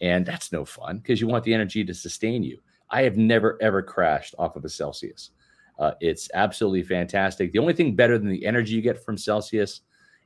[0.00, 2.58] and that's no fun because you want the energy to sustain you.
[2.88, 5.32] I have never ever crashed off of a Celsius.
[5.78, 7.52] Uh, it's absolutely fantastic.
[7.52, 9.82] The only thing better than the energy you get from Celsius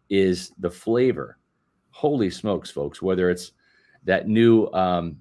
[0.08, 1.38] is the flavor.
[1.90, 3.02] Holy smokes, folks!
[3.02, 3.52] Whether it's
[4.04, 5.16] that new um,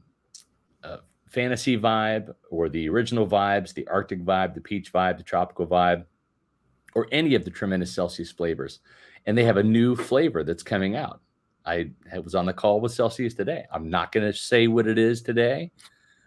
[0.83, 5.67] uh, fantasy vibe or the original vibes, the Arctic vibe, the peach vibe, the tropical
[5.67, 6.05] vibe,
[6.93, 8.79] or any of the tremendous Celsius flavors.
[9.25, 11.21] And they have a new flavor that's coming out.
[11.65, 11.91] I
[12.23, 13.65] was on the call with Celsius today.
[13.71, 15.71] I'm not going to say what it is today,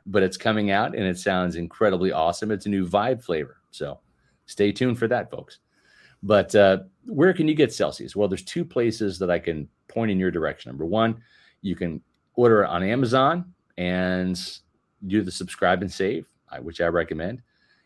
[0.06, 2.50] but it's coming out and it sounds incredibly awesome.
[2.52, 3.62] It's a new vibe flavor.
[3.72, 3.98] So
[4.46, 5.58] stay tuned for that, folks.
[6.22, 8.14] But uh, where can you get Celsius?
[8.14, 10.70] Well, there's two places that I can point in your direction.
[10.70, 11.20] Number one,
[11.62, 12.00] you can
[12.35, 14.40] order it on Amazon and
[15.08, 16.26] do the subscribe and save,
[16.61, 17.42] which I recommend.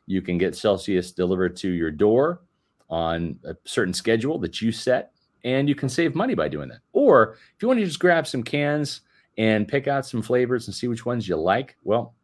[0.06, 2.42] You can get Celsius delivered to your door
[2.90, 5.12] on a certain schedule that you set,
[5.44, 6.80] and you can save money by doing that.
[6.92, 9.00] Or if you want to just grab some cans
[9.38, 12.14] and pick out some flavors and see which ones you like, well,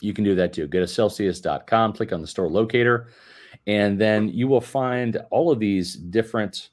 [0.00, 0.66] you can do that too.
[0.66, 3.08] Go to Celsius.com, click on the store locator,
[3.66, 6.70] and then you will find all of these different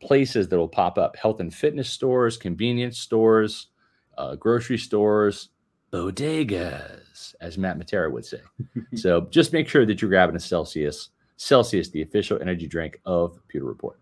[0.00, 3.68] places that will pop up health and fitness stores, convenience stores,
[4.16, 5.50] uh, grocery stores,
[5.92, 8.40] bodegas, as Matt Matera would say.
[8.94, 11.10] so just make sure that you're grabbing a Celsius.
[11.36, 13.98] Celsius, the official energy drink of Pewter Report.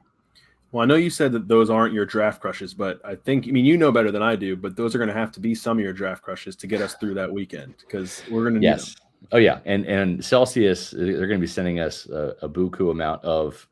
[0.72, 3.50] Well, I know you said that those aren't your draft crushes, but I think, I
[3.50, 5.54] mean, you know better than I do, but those are going to have to be
[5.54, 8.60] some of your draft crushes to get us through that weekend because we're going to
[8.60, 8.96] yes.
[9.32, 13.24] Oh yeah, and and Celsius, they're going to be sending us a, a buku amount
[13.24, 13.66] of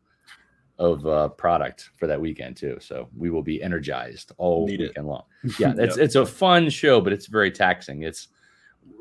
[0.78, 2.78] of uh, product for that weekend too.
[2.80, 5.09] So we will be energized all Need weekend it.
[5.09, 5.22] long.
[5.59, 6.04] Yeah, it's yep.
[6.04, 8.02] it's a fun show, but it's very taxing.
[8.02, 8.28] It's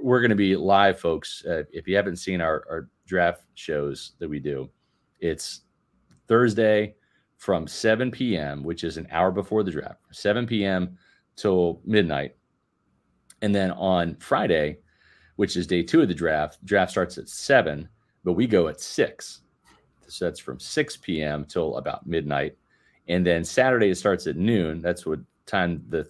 [0.02, 1.44] we're going to be live, folks.
[1.46, 4.70] Uh, if you haven't seen our, our draft shows that we do,
[5.20, 5.62] it's
[6.28, 6.96] Thursday
[7.44, 10.98] from 7 p.m., which is an hour before the draft, 7 p.m.
[11.36, 12.38] till midnight,
[13.42, 14.78] and then on Friday,
[15.36, 17.90] which is day two of the draft, draft starts at seven,
[18.24, 19.42] but we go at six.
[20.08, 21.44] So that's from 6 p.m.
[21.44, 22.56] till about midnight.
[23.10, 24.82] And then Saturday it starts at noon.
[24.82, 26.10] That's what time the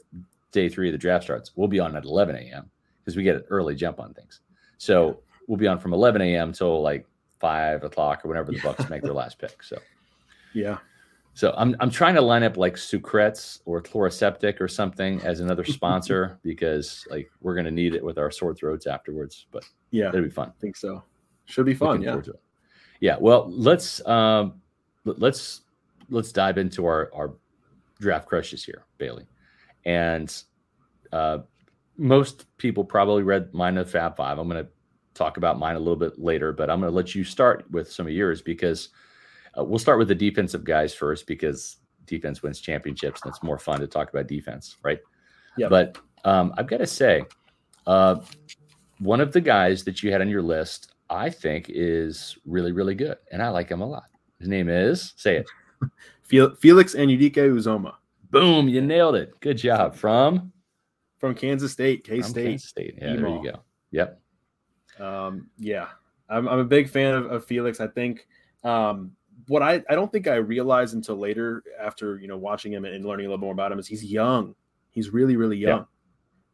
[0.52, 1.54] day three of the draft starts.
[1.56, 2.69] We'll be on at 11 a.m.
[3.00, 4.41] because we get an early jump on things.
[4.78, 6.54] So we'll be on from 11 a.m.
[6.54, 7.08] till like
[7.39, 9.63] five o'clock or whenever the Bucs make their last pick.
[9.63, 9.80] So
[10.54, 10.78] yeah.
[11.36, 15.63] So I'm I'm trying to line up like Sucrets or Chloraseptic or something as another
[15.65, 19.48] sponsor because like we're gonna need it with our sore throats afterwards.
[19.52, 20.50] But yeah, it'll be fun.
[20.50, 21.04] I think so.
[21.46, 22.02] Should be fun.
[22.02, 22.34] Looking yeah.
[23.00, 24.62] Yeah, well, let's um,
[25.04, 25.62] let's
[26.10, 27.34] let's dive into our our
[28.00, 29.28] draft crushes here, Bailey.
[29.86, 30.34] And
[31.12, 31.39] uh,
[31.98, 34.38] most people probably read mine of Fab Five.
[34.38, 34.72] I'm going to
[35.13, 37.91] talk about mine a little bit later, but I'm going to let you start with
[37.91, 38.89] some of yours because
[39.58, 43.58] uh, we'll start with the defensive guys first because defense wins championships and it's more
[43.58, 45.00] fun to talk about defense, right?
[45.58, 45.70] Yeah.
[45.70, 47.24] But um, I've got to say,
[47.88, 48.18] uh,
[49.00, 52.96] one of the guys that you had on your list I think is really, really
[52.96, 53.18] good.
[53.32, 54.06] And I like him a lot.
[54.39, 55.48] His name is, say it.
[56.60, 57.96] Felix Anudike Uzomah.
[58.32, 59.39] Boom, you nailed it.
[59.39, 59.96] Good job.
[59.96, 60.52] From?
[61.20, 62.46] From Kansas State, K State.
[62.46, 62.96] Kansas State.
[63.00, 63.60] Yeah, there you go.
[63.92, 64.20] Yep.
[65.00, 65.88] Um, yeah.
[66.30, 67.80] I'm, I'm a big fan of, of Felix.
[67.80, 68.28] I think
[68.63, 69.12] um,
[69.47, 73.06] what I, I don't think I realized until later after, you know, watching him and
[73.06, 74.56] learning a little more about him is he's young.
[74.91, 75.86] He's really, really young.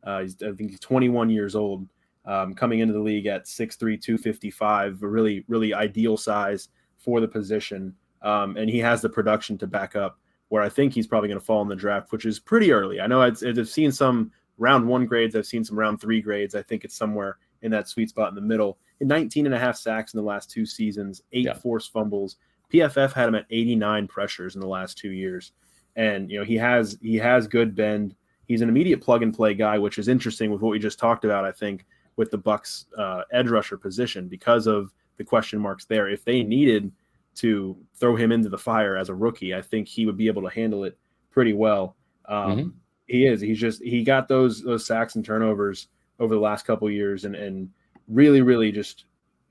[0.06, 0.12] Yeah.
[0.12, 1.88] Uh, he's, I think he's 21 years old
[2.26, 7.28] um, coming into the league at 6'3, 255, a really, really ideal size for the
[7.28, 7.96] position.
[8.22, 11.40] um, and he has the production to back up where I think he's probably going
[11.40, 13.00] to fall in the draft, which is pretty early.
[13.00, 16.56] I know I've, I've seen some round one grades, I've seen some round three grades.
[16.56, 18.78] I think it's somewhere in that sweet spot in the middle.
[19.00, 21.54] In 19 and a half sacks in the last two seasons, eight yeah.
[21.54, 22.38] forced fumbles.
[22.72, 25.52] PFF had him at 89 pressures in the last two years,
[25.96, 28.16] and you know he has he has good bend.
[28.46, 31.26] He's an immediate plug and play guy, which is interesting with what we just talked
[31.26, 31.46] about.
[31.46, 36.10] I think with the Bucs uh, edge rusher position because of the question marks there.
[36.10, 36.92] If they needed
[37.36, 40.42] to throw him into the fire as a rookie, I think he would be able
[40.42, 40.98] to handle it
[41.32, 41.96] pretty well.
[42.26, 42.70] Um, mm-hmm.
[43.08, 43.42] He is.
[43.42, 45.88] He's just he got those those sacks and turnovers
[46.20, 47.70] over the last couple years, and and
[48.08, 49.06] really really just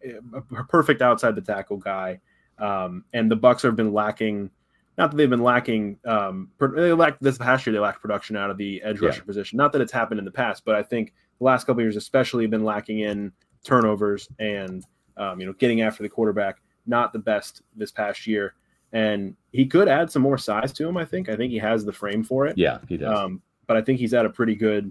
[0.05, 2.21] a perfect outside the tackle guy.
[2.59, 4.51] Um, and the Bucs have been lacking.
[4.97, 5.99] Not that they've been lacking.
[6.05, 7.73] Um, they lacked this past year.
[7.73, 9.25] They lacked production out of the edge rusher yeah.
[9.25, 9.57] position.
[9.57, 12.45] Not that it's happened in the past, but I think the last couple years, especially,
[12.45, 13.33] have been lacking in
[13.65, 14.85] turnovers and
[15.17, 18.55] um, you know getting after the quarterback not the best this past year.
[18.93, 20.97] And he could add some more size to him.
[20.97, 21.29] I think.
[21.29, 22.57] I think he has the frame for it.
[22.57, 23.17] Yeah, he does.
[23.17, 24.91] Um, but I think he's at a pretty good,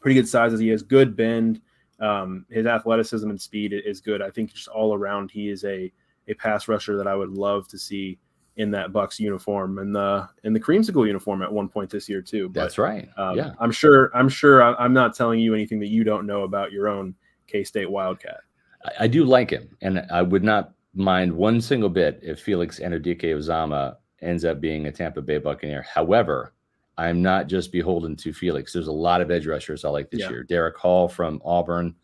[0.00, 1.60] pretty good size as he has good bend.
[1.98, 4.22] Um, his athleticism and speed is good.
[4.22, 5.92] I think just all around he is a
[6.28, 8.18] a pass rusher that I would love to see
[8.56, 12.22] in that Bucs uniform and the in the creamsicle uniform at one point this year
[12.22, 12.48] too.
[12.48, 13.08] But, That's right.
[13.16, 14.10] Um, yeah, I'm sure.
[14.14, 14.62] I'm sure.
[14.62, 17.14] I'm not telling you anything that you don't know about your own
[17.46, 18.40] K State Wildcat.
[18.84, 22.80] I, I do like him, and I would not mind one single bit if Felix
[22.80, 25.82] Anudike-Uzomah ends up being a Tampa Bay Buccaneer.
[25.82, 26.54] However,
[26.96, 28.72] I'm not just beholden to Felix.
[28.72, 30.30] There's a lot of edge rushers I like this yeah.
[30.30, 30.44] year.
[30.44, 31.94] Derek Hall from Auburn,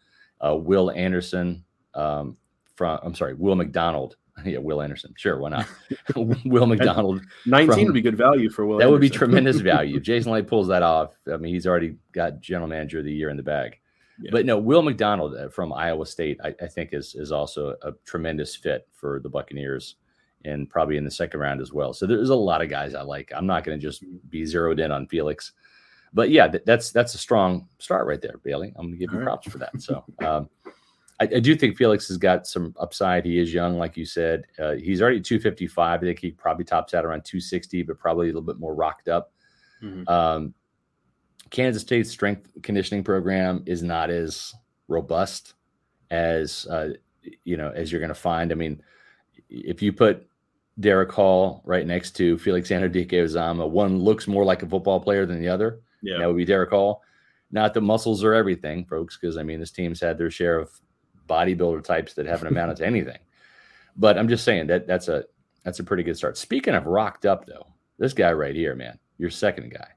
[0.46, 2.36] uh, Will Anderson um,
[2.74, 4.16] from I'm sorry, Will McDonald.
[4.46, 5.12] Yeah, Will Anderson.
[5.16, 5.68] Sure, why not?
[6.16, 7.20] Will McDonald.
[7.44, 8.78] 19 from, would be good value for Will.
[8.78, 8.92] That Anderson.
[8.92, 9.98] would be tremendous value.
[9.98, 13.12] If Jason Licht pulls that off, I mean, he's already got general manager of the
[13.12, 13.78] year in the bag.
[14.30, 17.92] But no, Will McDonald uh, from Iowa State, I, I, think is is also a
[18.04, 19.96] tremendous fit for the Buccaneers,
[20.44, 21.92] and probably in the second round as well.
[21.92, 23.32] So there's a lot of guys I like.
[23.34, 25.52] I'm not going to just be zeroed in on Felix,
[26.12, 28.72] but yeah, th- that's that's a strong start right there, Bailey.
[28.76, 29.80] I'm going to give you props for that.
[29.80, 30.04] So.
[30.24, 30.48] Um,
[31.22, 33.24] I, I, do think Felix has got some upside.
[33.24, 34.44] He is young, like you said.
[34.58, 36.00] Uh, he's already 255.
[36.00, 39.08] I think he probably tops out around 260, but probably a little bit more rocked
[39.08, 39.32] up.
[39.82, 40.08] Mm-hmm.
[40.08, 40.54] Um,
[41.50, 44.52] Kansas State's strength conditioning program is not as
[44.88, 45.54] robust
[46.10, 46.90] as uh,
[47.44, 48.50] you know as you're going to find.
[48.50, 48.82] I mean,
[49.48, 50.26] if you put
[50.80, 55.40] Derek Hall right next to Felix Anudike-Uzomah, one looks more like a football player than
[55.40, 55.80] the other.
[56.02, 57.02] Yeah, that would be Derek Hall.
[57.50, 60.70] Not that muscles are everything, folks, because I mean this team's had their share of
[61.28, 63.18] bodybuilder types that haven't amounted to anything.
[63.96, 65.24] But I'm just saying that that's a
[65.64, 66.36] that's a pretty good start.
[66.36, 67.66] Speaking of rocked up, though,
[67.98, 69.88] this guy right here, man, your second guy.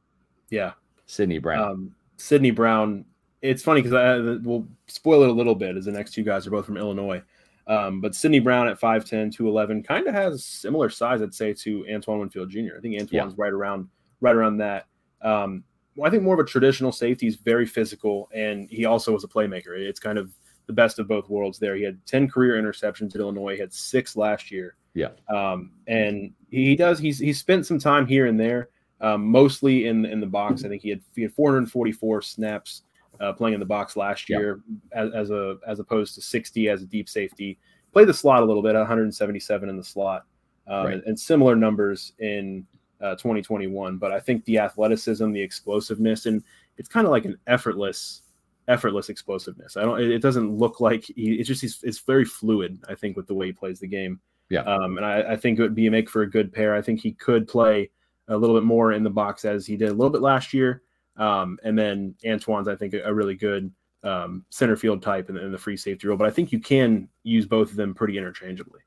[0.49, 0.73] Yeah,
[1.05, 1.63] Sydney Brown.
[1.63, 3.05] Um, Sydney Brown.
[3.41, 6.47] It's funny because I will spoil it a little bit as the next two guys
[6.47, 7.21] are both from Illinois.
[7.67, 11.85] Um, but Sydney Brown at 5'10, 211 kind of has similar size, I'd say, to
[11.91, 12.77] Antoine Winfield Jr.
[12.77, 13.43] I think Antoine's yeah.
[13.43, 13.89] right around
[14.21, 14.87] right around that.
[15.21, 15.63] Um,
[15.95, 17.25] well, I think more of a traditional safety.
[17.25, 19.77] He's very physical, and he also was a playmaker.
[19.77, 20.31] It's kind of
[20.67, 21.75] the best of both worlds there.
[21.75, 23.53] He had 10 career interceptions at Illinois.
[23.53, 24.75] He had six last year.
[24.93, 25.09] Yeah.
[25.29, 28.69] Um, and he does, he's, he's spent some time here and there
[29.01, 30.63] um, mostly in in the box.
[30.63, 32.83] I think he had he had 444 snaps
[33.19, 36.81] uh, playing in the box last year, as, as, a as opposed to 60 as
[36.81, 37.59] a deep safety.
[37.93, 40.25] Played the slot a little bit, 177 in the slot,
[40.67, 40.93] um, right.
[40.95, 42.65] and, and, similar numbers in
[42.99, 43.97] uh, 2021.
[43.97, 46.43] But I think the athleticism, the explosiveness, and
[46.77, 48.23] it's kind of like an effortless
[48.67, 49.77] effortless explosiveness.
[49.77, 50.01] I don't.
[50.01, 51.35] It, doesn't look like he.
[51.35, 51.79] It's just he's.
[51.83, 52.83] It's very fluid.
[52.89, 54.19] I think with the way he plays the game.
[54.49, 54.61] Yeah.
[54.61, 56.75] Um, and I, I think it would be a make for a good pair.
[56.75, 57.89] I think he could play
[58.27, 60.83] a little bit more in the box as he did a little bit last year.
[61.17, 63.71] Um, and then Antoine's, I think, a, a really good
[64.03, 66.17] um, center field type in, in, the free safety role.
[66.17, 68.81] But I think you can use both of them pretty interchangeably.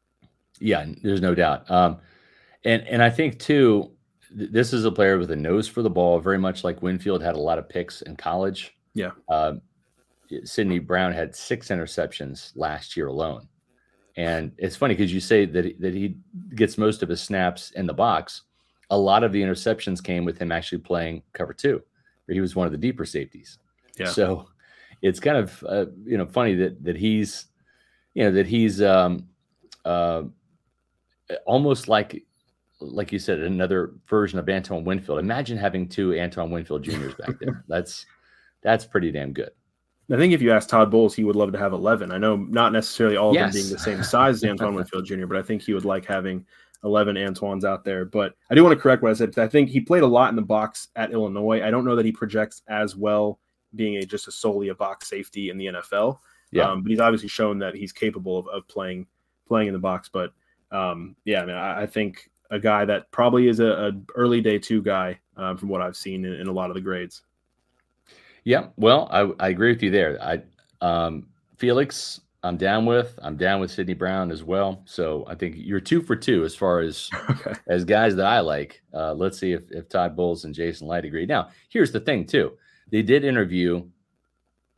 [0.60, 1.68] Yeah, there's no doubt.
[1.70, 1.98] Um,
[2.64, 3.92] and and I think too,
[4.36, 7.22] th- this is a player with a nose for the ball, very much like Winfield
[7.22, 8.76] had a lot of picks in college.
[8.94, 9.12] Yeah.
[9.28, 9.60] Um,
[10.44, 13.48] Sydney Brown had six interceptions last year alone.
[14.16, 16.16] And it's funny because you say that he, that he
[16.54, 18.42] gets most of his snaps in the box,
[18.90, 21.82] a lot of the interceptions came with him actually playing cover two,
[22.24, 23.58] where he was one of the deeper safeties.
[23.96, 24.06] Yeah.
[24.06, 24.48] So
[25.02, 27.46] it's kind of uh, you know funny that that he's
[28.14, 29.28] you know that he's um,
[29.84, 30.22] uh,
[31.46, 32.24] almost like
[32.80, 35.18] like you said another version of Antoine Winfield.
[35.18, 37.64] Imagine having two Antoine Winfield Juniors back there.
[37.68, 38.06] that's
[38.62, 39.50] that's pretty damn good.
[40.10, 42.12] I think if you ask Todd Bowles, he would love to have 11.
[42.12, 43.52] I know not necessarily all of yes.
[43.52, 46.06] them being the same size as Antoine Winfield Jr., but I think he would like
[46.06, 46.46] having
[46.84, 48.04] 11 Antoine's out there.
[48.04, 49.38] But I do want to correct what I said.
[49.38, 51.62] I think he played a lot in the box at Illinois.
[51.62, 53.38] I don't know that he projects as well
[53.74, 56.18] being a just a solely a box safety in the NFL.
[56.50, 56.70] Yeah.
[56.70, 59.06] Um, but he's obviously shown that he's capable of, of playing
[59.46, 60.08] playing in the box.
[60.08, 60.32] But
[60.70, 64.40] um, yeah, I mean, I, I, think a guy that probably is a, a early
[64.40, 67.22] day two guy um, from what I've seen in, in, a lot of the grades.
[68.44, 70.18] Yeah, well, I, I agree with you there.
[70.22, 70.42] I
[70.80, 73.18] um, Felix, I'm down with.
[73.22, 74.82] I'm down with Sydney Brown as well.
[74.84, 77.52] So I think you're two for two as far as okay.
[77.66, 78.82] as guys that I like.
[78.94, 81.26] Uh, let's see if, if Todd Bowles and Jason Licht agree.
[81.26, 82.52] Now, here's the thing too.
[82.90, 83.84] They did interview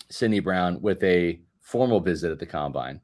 [0.08, 3.00] Sydney Brown with a formal visit at the combine,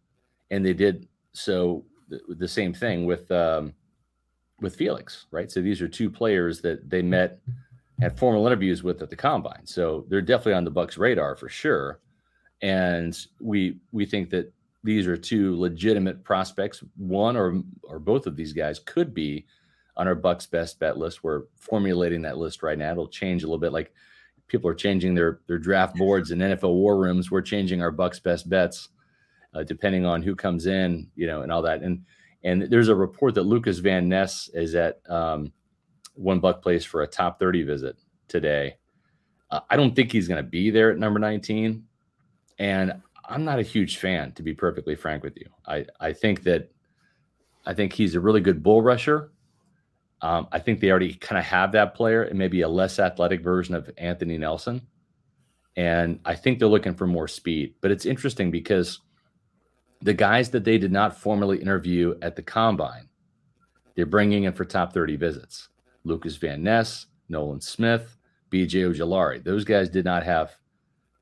[0.50, 3.74] and they did so the, the same thing with um,
[4.60, 5.50] with Felix, right?
[5.50, 7.40] So these are two players that they met,
[8.00, 9.64] had formal interviews with at the combine.
[9.64, 12.00] So they're definitely on the Bucs radar for sure
[12.62, 16.82] and we we think that these are two legitimate prospects.
[16.96, 19.46] One or or both of these guys could be
[19.96, 21.24] on our Bucs best bet list.
[21.24, 22.92] We're formulating that list right now.
[22.92, 23.72] It'll change a little bit.
[23.72, 23.92] Like
[24.48, 27.30] people are changing their their draft boards and NFL war rooms.
[27.30, 28.88] We're changing our Bucs best bets
[29.54, 31.82] uh, depending on who comes in, you know, and all that.
[31.82, 32.04] And
[32.44, 35.52] and there's a report that Lucas Van Ness is at um,
[36.16, 37.96] one Buc place for a top 30 visit
[38.28, 38.76] today.
[39.50, 41.84] Uh, I don't think he's going to be there at number 19.
[42.58, 45.46] And I'm not a huge fan, to be perfectly frank with you.
[45.66, 46.70] I, I think that
[47.64, 49.32] I think he's a really good bull rusher.
[50.22, 53.42] Um, I think they already kind of have that player and maybe a less athletic
[53.42, 54.86] version of Anthony Nelson.
[55.76, 57.74] And I think they're looking for more speed.
[57.80, 59.00] But it's interesting because
[60.00, 63.08] the guys that they did not formally interview at the combine,
[63.94, 65.68] they're bringing in for top 30 visits.
[66.06, 68.16] Lucas Van Ness, Nolan Smith,
[68.50, 69.42] BJ Ojulari.
[69.42, 70.56] Those guys did not have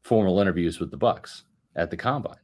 [0.02, 1.42] formal interviews with the Bucs
[1.74, 2.36] at the combine,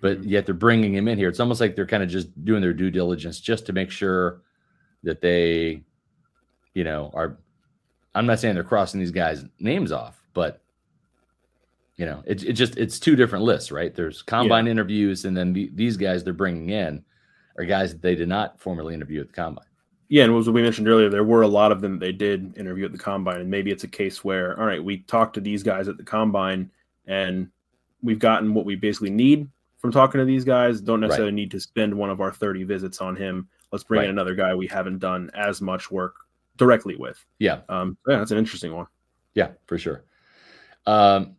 [0.00, 0.28] but mm-hmm.
[0.28, 1.28] yet they're bringing him in here.
[1.28, 4.42] It's almost like they're kind of just doing their due diligence just to make sure
[5.02, 5.82] that they,
[6.74, 7.38] you know, are.
[8.14, 10.60] I'm not saying they're crossing these guys' names off, but
[11.96, 13.94] you know, it's it just it's two different lists, right?
[13.94, 14.72] There's combine yeah.
[14.72, 17.04] interviews, and then the, these guys they're bringing in
[17.58, 19.66] are guys that they did not formally interview at the combine.
[20.12, 22.84] Yeah, and as we mentioned earlier, there were a lot of them they did interview
[22.84, 25.62] at the combine, and maybe it's a case where, all right, we talked to these
[25.62, 26.70] guys at the combine,
[27.06, 27.48] and
[28.02, 29.48] we've gotten what we basically need
[29.78, 30.82] from talking to these guys.
[30.82, 31.36] Don't necessarily right.
[31.36, 33.48] need to spend one of our 30 visits on him.
[33.72, 34.04] Let's bring right.
[34.04, 36.16] in another guy we haven't done as much work
[36.58, 37.24] directly with.
[37.38, 37.60] Yeah.
[37.70, 38.88] Um, yeah, that's an interesting one.
[39.32, 40.04] Yeah, for sure.
[40.84, 41.36] Um,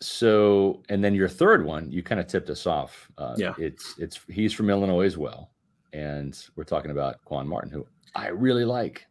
[0.00, 3.10] so, and then your third one, you kind of tipped us off.
[3.18, 3.52] Uh, yeah.
[3.58, 5.50] It's, it's, he's from Illinois as well.
[5.92, 9.06] And we're talking about Quan Martin, who I really like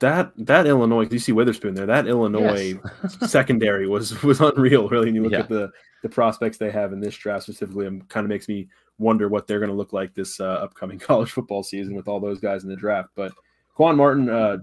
[0.00, 1.86] that that Illinois, you see Witherspoon there.
[1.86, 3.30] That Illinois yes.
[3.30, 5.08] secondary was was unreal, really.
[5.08, 5.40] And you look yeah.
[5.40, 5.70] at the
[6.02, 9.46] the prospects they have in this draft specifically, and kind of makes me wonder what
[9.46, 12.64] they're going to look like this uh, upcoming college football season with all those guys
[12.64, 13.10] in the draft.
[13.14, 13.32] But
[13.74, 14.58] Quan Martin, uh,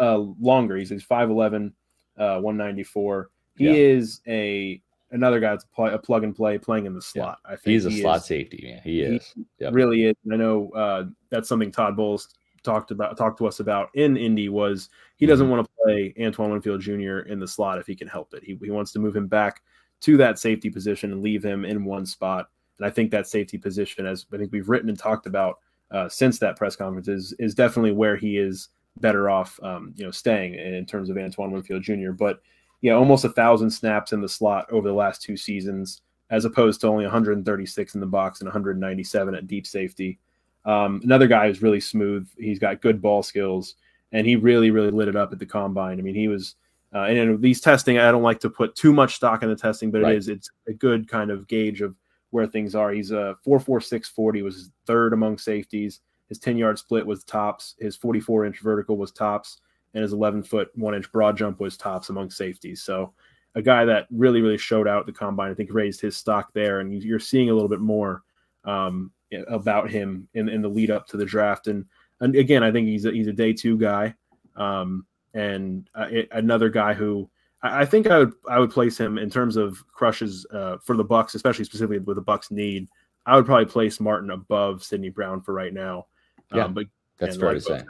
[0.00, 1.74] uh, longer, he's he's five eleven,
[2.16, 3.30] uh, one ninety four.
[3.56, 3.72] He yeah.
[3.72, 7.38] is a another guy that's play, a plug and play playing in the slot.
[7.44, 7.52] Yeah.
[7.52, 8.80] I think he's a he slot is, safety man.
[8.82, 9.32] He is.
[9.34, 9.74] He yep.
[9.74, 10.16] really is.
[10.32, 14.48] I know uh, that's something Todd Bowles talked about talked to us about in Indy
[14.48, 15.56] was he doesn't mm-hmm.
[15.56, 17.20] want to play Antoine Winfield Jr.
[17.20, 18.42] in the slot if he can help it.
[18.42, 19.62] He, he wants to move him back
[20.00, 22.48] to that safety position and leave him in one spot.
[22.78, 25.58] And I think that safety position, as I think we've written and talked about
[25.90, 28.68] uh, since that press conference, is is definitely where he is
[29.00, 32.12] better off, um, you know, staying in terms of Antoine Winfield Jr.
[32.12, 32.40] But
[32.80, 36.80] yeah, almost a thousand snaps in the slot over the last two seasons, as opposed
[36.80, 40.18] to only 136 in the box and 197 at deep safety.
[40.64, 42.28] Um, another guy who's really smooth.
[42.36, 43.76] He's got good ball skills,
[44.12, 45.98] and he really, really lit it up at the combine.
[45.98, 46.56] I mean, he was.
[46.94, 49.90] Uh, and these testing, I don't like to put too much stock in the testing,
[49.90, 50.14] but right.
[50.14, 51.94] it is it's a good kind of gauge of
[52.30, 52.92] where things are.
[52.92, 56.00] He's a four four six forty was third among safeties.
[56.28, 57.74] His ten yard split was tops.
[57.78, 59.60] His forty four inch vertical was tops,
[59.94, 62.82] and his eleven foot one inch broad jump was tops among safeties.
[62.82, 63.12] So
[63.54, 65.50] a guy that really really showed out the combine.
[65.50, 68.22] I think raised his stock there, and you're seeing a little bit more
[68.64, 69.10] um,
[69.48, 71.66] about him in, in the lead up to the draft.
[71.66, 71.84] And,
[72.20, 74.14] and again, I think he's a, he's a day two guy,
[74.56, 77.30] um, and uh, it, another guy who
[77.62, 80.96] I, I, think I would I would place him in terms of crushes uh, for
[80.96, 82.88] the Bucs, especially specifically with the Bucs need.
[83.26, 86.06] I would probably place Martin above Sydney Brown for right now.
[86.54, 86.86] Yeah, um, but
[87.18, 87.82] that's fair to say.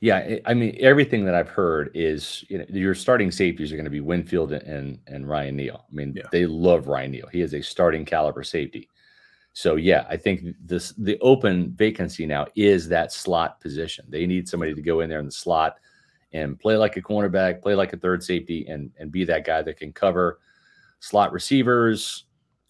[0.00, 3.84] Yeah, I mean everything that I've heard is you know your starting safeties are going
[3.84, 5.84] to be Winfield and and Ryan Neal.
[5.88, 6.24] I mean yeah.
[6.32, 7.28] they love Ryan Neal.
[7.30, 8.88] He is a starting caliber safety.
[9.54, 14.06] So yeah, I think this the open vacancy now is that slot position.
[14.08, 15.76] They need somebody to go in there in the slot
[16.32, 19.62] and play like a cornerback, play like a third safety, and and be that guy
[19.62, 20.40] that can cover
[21.00, 22.24] slot receivers,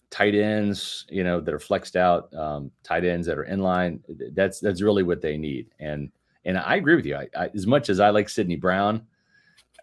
[0.09, 4.03] tight ends, you know, that are flexed out, um, tight ends that are in line.
[4.33, 5.69] That's that's really what they need.
[5.79, 6.11] And
[6.45, 7.15] and I agree with you.
[7.15, 9.07] I, I, as much as I like Sydney Brown,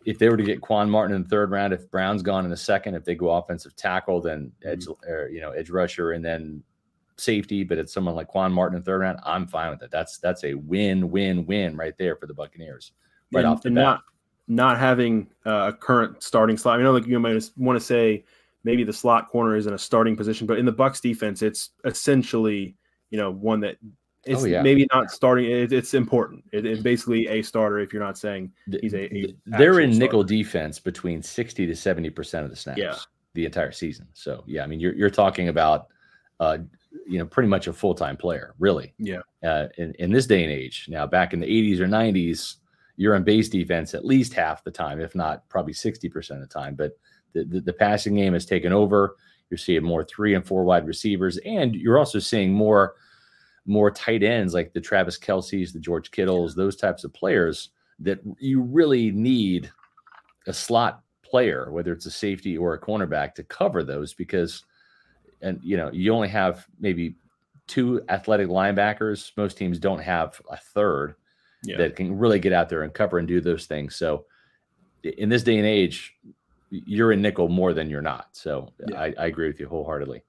[0.04, 2.50] if they were to get Quan Martin in the third round, if Brown's gone in
[2.50, 5.10] the second, if they go offensive tackle, then edge, mm-hmm.
[5.10, 6.62] or, you know, edge rusher, and then
[7.20, 9.90] safety, but it's someone like Quan Martin in third round, I'm fine with it.
[9.90, 12.92] That's that's a win, win, win right there for the Buccaneers.
[13.32, 13.74] Right and, off the bat.
[13.74, 14.02] not
[14.48, 16.80] not having uh, a current starting slot.
[16.80, 18.24] I know, like you might want to say
[18.64, 21.70] maybe the slot corner is in a starting position, but in the Bucs defense, it's
[21.84, 22.74] essentially
[23.10, 23.76] you know one that
[24.24, 24.60] it's Oh, yeah.
[24.60, 25.50] maybe not starting.
[25.50, 26.44] It, it's important.
[26.52, 28.52] It, it's basically a starter if you're not saying
[28.82, 29.10] he's a.
[29.16, 30.34] a they're in nickel starter.
[30.34, 32.96] defense between 60 to 70 percent of the snaps Yeah.
[33.32, 35.86] the entire season so yeah i mean you're, you're talking about
[36.38, 36.58] uh
[37.06, 38.94] you know pretty much a full-time player really.
[38.98, 39.20] Yeah.
[39.44, 40.86] uh in, in this day and age.
[40.88, 42.56] Now back in the 80s or 90s
[42.96, 46.48] you're in base defense at least half the time if not probably 60 percent of
[46.48, 46.74] the time.
[46.74, 46.98] But
[47.32, 49.16] the, the, the passing game has taken over.
[49.48, 52.94] You're seeing more three and four wide receivers and you're also seeing more
[53.66, 57.70] more tight ends like the Travis Kelce's, the George Kittles, those types of players
[58.00, 59.70] that you really need
[60.46, 64.64] a slot player, whether it's a safety or a cornerback, to cover those because,
[65.42, 67.14] and you know, you only have maybe
[67.66, 69.32] two athletic linebackers.
[69.36, 71.14] Most teams don't have a third
[71.62, 71.76] Yeah.
[71.78, 73.96] that can really get out there and cover and do those things.
[73.96, 74.26] So,
[75.02, 76.14] in this day and age,
[76.70, 78.28] you're in nickel more than you're not.
[78.32, 79.00] So, Yeah.
[79.00, 80.22] I, I agree with you wholeheartedly.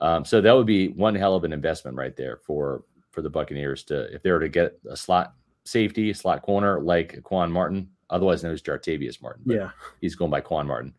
[0.00, 3.30] Um, so that would be one hell of an investment right there for for the
[3.30, 5.34] Buccaneers to if they were to get a slot
[5.64, 9.42] safety, slot corner like Quan Martin, otherwise known as Jartavius Martin.
[9.46, 9.70] but Yeah.
[10.00, 10.92] he's going by Quan Martin.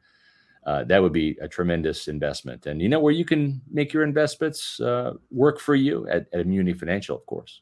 [0.65, 4.03] Uh, that would be a tremendous investment, and you know where you can make your
[4.03, 7.61] investments uh, work for you at, at AMuni Financial, of course.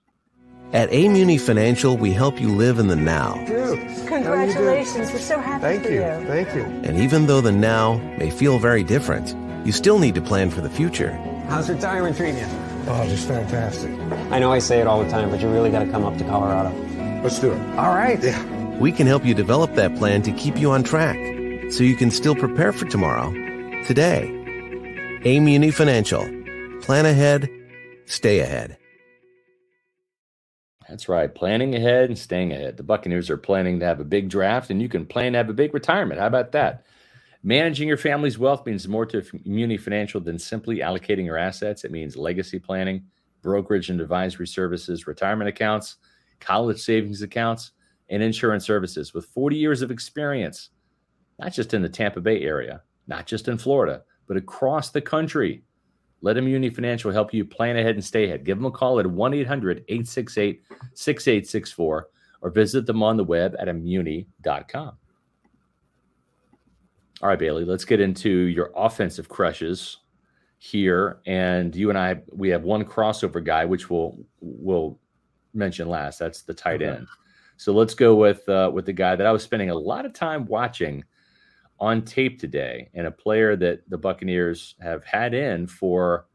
[0.73, 3.33] At AMuni Financial, we help you live in the now.
[3.45, 5.11] Dude, Congratulations.
[5.11, 6.01] We're so happy Thank for you.
[6.01, 6.27] you.
[6.27, 6.61] Thank you.
[6.61, 9.35] And even though the now may feel very different,
[9.65, 11.11] you still need to plan for the future.
[11.49, 12.47] How's retirement treating you?
[12.87, 13.91] Oh, just fantastic.
[14.31, 16.17] I know I say it all the time, but you really got to come up
[16.17, 16.73] to Colorado.
[17.21, 17.59] Let's do it.
[17.77, 18.21] All right.
[18.23, 18.77] Yeah.
[18.77, 21.17] We can help you develop that plan to keep you on track
[21.71, 23.31] so you can still prepare for tomorrow
[23.85, 24.29] today.
[25.23, 26.21] AMuni Financial.
[26.81, 27.49] Plan ahead,
[28.05, 28.77] stay ahead.
[30.89, 31.33] That's right.
[31.33, 32.75] Planning ahead and staying ahead.
[32.75, 35.49] The Buccaneers are planning to have a big draft, and you can plan to have
[35.49, 36.19] a big retirement.
[36.19, 36.85] How about that?
[37.43, 41.85] Managing your family's wealth means more to AMuni Financial than simply allocating your assets.
[41.85, 43.05] It means legacy planning,
[43.41, 45.95] brokerage and advisory services, retirement accounts,
[46.41, 47.71] college savings accounts,
[48.09, 49.13] and insurance services.
[49.13, 50.71] With 40 years of experience,
[51.41, 55.63] not just in the Tampa Bay area, not just in Florida, but across the country.
[56.21, 58.45] Let AMuni Financial help you plan ahead and stay ahead.
[58.45, 60.61] Give them a call at 1 800 868
[60.93, 62.07] 6864
[62.41, 64.97] or visit them on the web at amuni.com.
[67.21, 69.97] All right, Bailey, let's get into your offensive crushes
[70.59, 71.19] here.
[71.25, 74.99] And you and I, we have one crossover guy, which we'll we'll
[75.55, 76.19] mention last.
[76.19, 76.97] That's the tight Okay.
[76.97, 77.07] end.
[77.57, 80.13] So let's go with uh, with the guy that I was spending a lot of
[80.13, 81.03] time watching
[81.81, 86.27] on tape today, and a player that the Buccaneers have had in for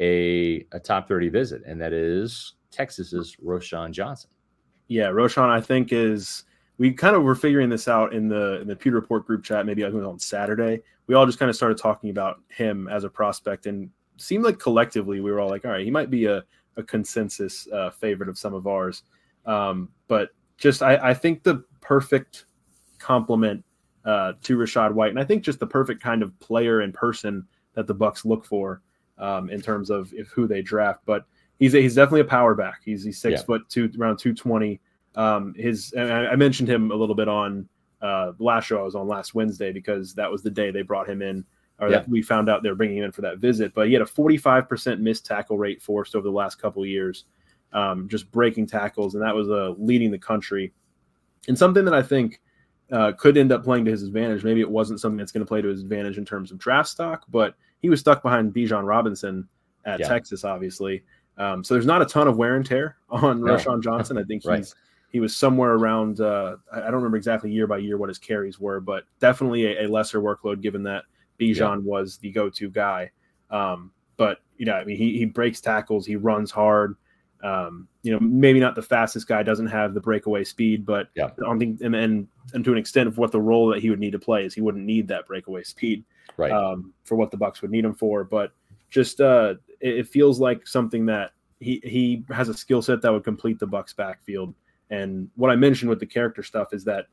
[0.00, 4.28] a, a top 30 visit, and that is Texas's Roschon Johnson.
[4.88, 6.44] Yeah, Roschon, I think is
[6.78, 9.64] we kind of were figuring this out in the in the Pewter Report group chat.
[9.64, 10.82] Maybe I think on Saturday.
[11.06, 14.58] We all just kind of started talking about him as a prospect, and seemed like
[14.58, 16.42] collectively we were all like, all right, he might be a,
[16.76, 19.04] a consensus uh, favorite of some of ours.
[19.46, 22.46] Um, but just I, I think the perfect
[22.98, 23.64] complement
[24.04, 27.46] uh, to Rachaad White, and I think just the perfect kind of player and person
[27.74, 28.80] that the Bucs look for
[29.18, 31.00] um, in terms of if who they draft.
[31.04, 31.24] But
[31.58, 32.80] he's a, he's definitely a power back.
[32.84, 33.44] He's he's six Yeah.
[33.44, 34.80] foot two, around two twenty.
[35.14, 37.68] Um, his and I, I mentioned him a little bit on
[38.00, 41.08] uh, last show I was on last Wednesday because that was the day they brought
[41.08, 41.44] him in,
[41.80, 41.98] or Yeah.
[41.98, 43.74] that we found out they were bringing him in for that visit.
[43.74, 46.82] But he had a forty five percent missed tackle rate forced over the last couple
[46.82, 47.24] of years,
[47.72, 50.72] um, just breaking tackles, and that was uh, leading the country.
[51.48, 52.40] And something that I think
[52.92, 54.44] uh, could end up playing to his advantage.
[54.44, 56.88] Maybe it wasn't something that's going to play to his advantage in terms of draft
[56.88, 59.46] stock, but he was stuck behind Bijan Robinson
[59.84, 60.08] at Yeah.
[60.08, 61.02] Texas, obviously.
[61.36, 63.56] Um, so there's not a ton of wear and tear on No.
[63.56, 64.18] Roschon Johnson.
[64.18, 64.58] I think Right.
[64.58, 64.74] he's
[65.10, 68.60] he was somewhere around uh, I don't remember exactly year by year what his carries
[68.60, 71.04] were, but definitely a, a lesser workload given that
[71.40, 73.10] Bijan was the go-to guy.
[73.50, 76.96] Um, but you know, I mean, he he breaks tackles, he runs hard.
[77.42, 81.26] Um, you know, maybe not the fastest guy, doesn't have the breakaway speed, but Yeah.
[81.26, 83.90] I don't think, and, and and to an extent of what the role that he
[83.90, 86.04] would need to play is, he wouldn't need that breakaway speed
[86.36, 86.50] Right.
[86.50, 88.24] um, for what the Bucs would need him for.
[88.24, 88.52] But
[88.90, 93.12] just uh, it, it feels like something that he he has a skill set that
[93.12, 94.54] would complete the Bucs backfield.
[94.90, 97.06] And what I mentioned with the character stuff is that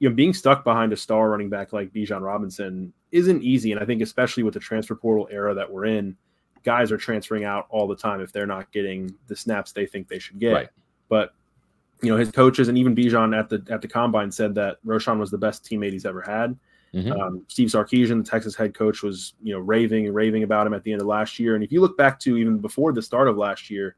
[0.00, 3.72] you know being stuck behind a star running back like Bijan Robinson isn't easy.
[3.72, 6.16] And I think especially with the transfer portal era that we're in,
[6.64, 10.08] guys are transferring out all the time if they're not getting the snaps they think
[10.08, 10.52] they should get.
[10.52, 10.68] Right.
[11.08, 11.34] But
[12.02, 15.18] you know his coaches and even Bijan at the at the combine said that Roschon
[15.18, 16.56] was the best teammate he's ever had.
[16.92, 17.18] Mhm.
[17.18, 20.74] Um, Steve Sarkisian, the Texas head coach, was you know raving and raving about him
[20.74, 21.54] at the end of last year.
[21.54, 23.96] And if you look back to even before the start of last year,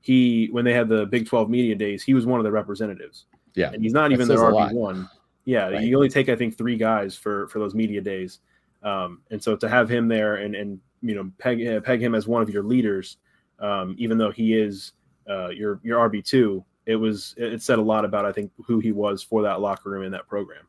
[0.00, 3.26] he when they had the Big 12 media days, he was one of the representatives.
[3.54, 3.70] Yeah.
[3.72, 4.38] and he's not That even their.
[4.38, 5.08] RB one.
[5.46, 5.82] Yeah, Right.
[5.82, 8.40] you only take I think three guys for for those media days,
[8.86, 12.14] um, and so to have him there and and you know peg uh, peg him
[12.14, 13.18] as one of your leaders,
[13.58, 14.92] um, even though he is
[15.28, 18.78] uh, your your RB two, it was it said a lot about I think who
[18.78, 20.64] he was for that locker room in that program.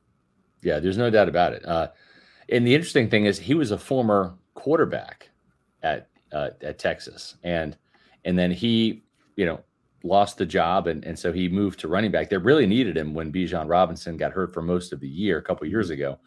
[0.64, 1.64] Yeah, there's no doubt about it.
[1.66, 1.90] Uh,
[2.50, 5.30] and the interesting thing is, he was a former quarterback
[5.84, 7.78] at uh, at Texas, and
[8.26, 9.04] and then he,
[9.36, 9.60] you know,
[10.04, 12.32] lost the job, and and so he moved to running back.
[12.32, 15.44] They really needed him when Bijan Robinson got hurt for most of the year a
[15.44, 16.18] couple years ago.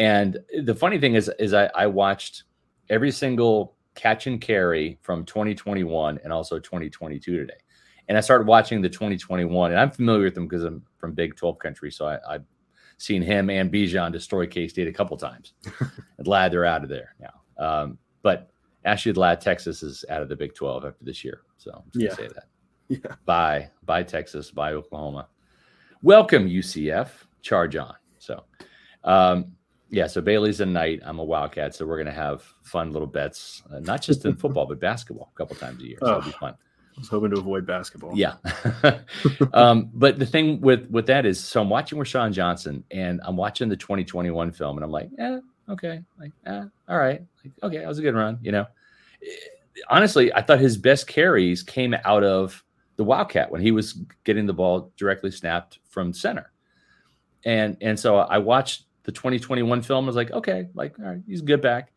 [0.00, 2.44] And the funny thing is, is I, I watched
[2.88, 7.52] every single catch and carry from 2021 and also 2022 today.
[8.08, 11.36] And I started watching the 2021, and I'm familiar with them because I'm from Big
[11.36, 12.44] 12 country, so I, I've
[12.96, 15.52] seen him and Bijan destroy K State a couple times.
[15.80, 17.34] and glad they're out of there now.
[17.64, 18.50] Um, but
[18.86, 21.42] actually, glad Texas is out of the Big 12 after this year.
[21.58, 22.08] So I'm just Yeah.
[22.08, 22.46] gonna say that.
[22.88, 23.14] Yeah.
[23.26, 25.28] Bye, bye Texas, bye Oklahoma.
[26.02, 27.10] Welcome UCF,
[27.42, 27.94] charge on.
[28.18, 28.44] So,
[29.04, 29.52] um,
[29.90, 30.06] yeah.
[30.06, 31.00] So Bailey's a knight.
[31.04, 34.66] I'm a Wildcat, so we're gonna have fun little bets, uh, not just in football
[34.66, 35.98] but basketball, a couple times a year.
[36.00, 36.38] So it'll be Oh.
[36.40, 36.54] fun.
[36.96, 38.12] I was hoping to avoid basketball.
[38.16, 38.34] Yeah.
[39.54, 43.36] um, but the thing with with that is, so I'm watching Roschon Johnson, and I'm
[43.36, 45.38] watching the 2021 film, and I'm like, eh,
[45.68, 48.66] okay, like, eh, all right, like, okay, that was a good run, you know.
[49.22, 49.26] Eh,
[49.88, 52.62] Honestly, I thought his best carries came out of
[52.96, 56.52] the Wildcat when he was getting the ball directly snapped from center,
[57.44, 60.04] and and so I watched the 2021 film.
[60.04, 61.92] I was like, okay, like, all right, he's good back.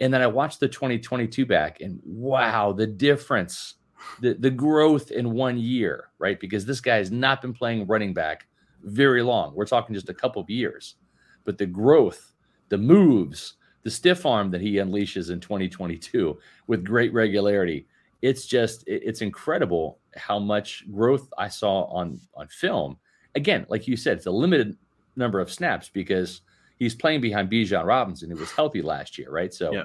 [0.00, 3.74] And then I watched the 2022 back, and wow, the difference
[4.20, 6.38] the the growth in one year, right?
[6.38, 8.46] Because this guy has not been playing running back
[8.82, 9.54] very long.
[9.54, 10.96] We're talking just a couple of years,
[11.44, 12.32] but the growth,
[12.68, 17.86] the moves, the stiff arm that he unleashes in 2022 with great regularity,
[18.22, 22.98] it's just it's incredible how much growth I saw on on film.
[23.34, 24.76] Again, like you said, it's a limited
[25.16, 26.40] number of snaps because
[26.78, 29.52] he's playing behind Bijan Robinson, who was healthy last year, right?
[29.52, 29.84] So, Yeah.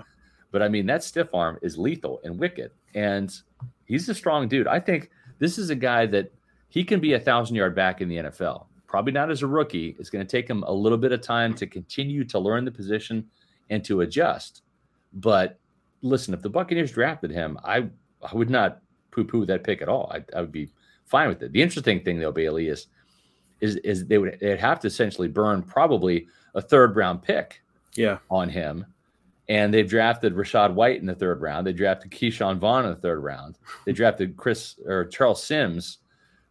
[0.51, 3.33] but I mean that stiff arm is lethal and wicked, and
[3.85, 4.67] he's a strong dude.
[4.67, 5.09] I think
[5.39, 6.31] this is a guy that
[6.69, 8.67] he can be a thousand yard back in the NFL.
[8.87, 9.95] Probably not as a rookie.
[9.99, 12.71] It's going to take him a little bit of time to continue to learn the
[12.71, 13.25] position
[13.69, 14.61] and to adjust.
[15.13, 15.59] But
[16.01, 17.87] listen, if the Buccaneers drafted him, I
[18.23, 18.79] I would not
[19.11, 20.11] poo poo that pick at all.
[20.13, 20.69] I, I would be
[21.05, 21.51] fine with it.
[21.51, 22.87] The interesting thing though, Bailey, is
[23.61, 27.61] is is they would they'd have to essentially burn probably a third round pick
[27.95, 28.17] Yeah.
[28.29, 28.85] on him.
[29.49, 31.65] And they've drafted Rachaad White in the third round.
[31.65, 33.57] They drafted Ke'Shawn Vaughn in the third round.
[33.85, 35.99] They drafted Chris or Charles Sims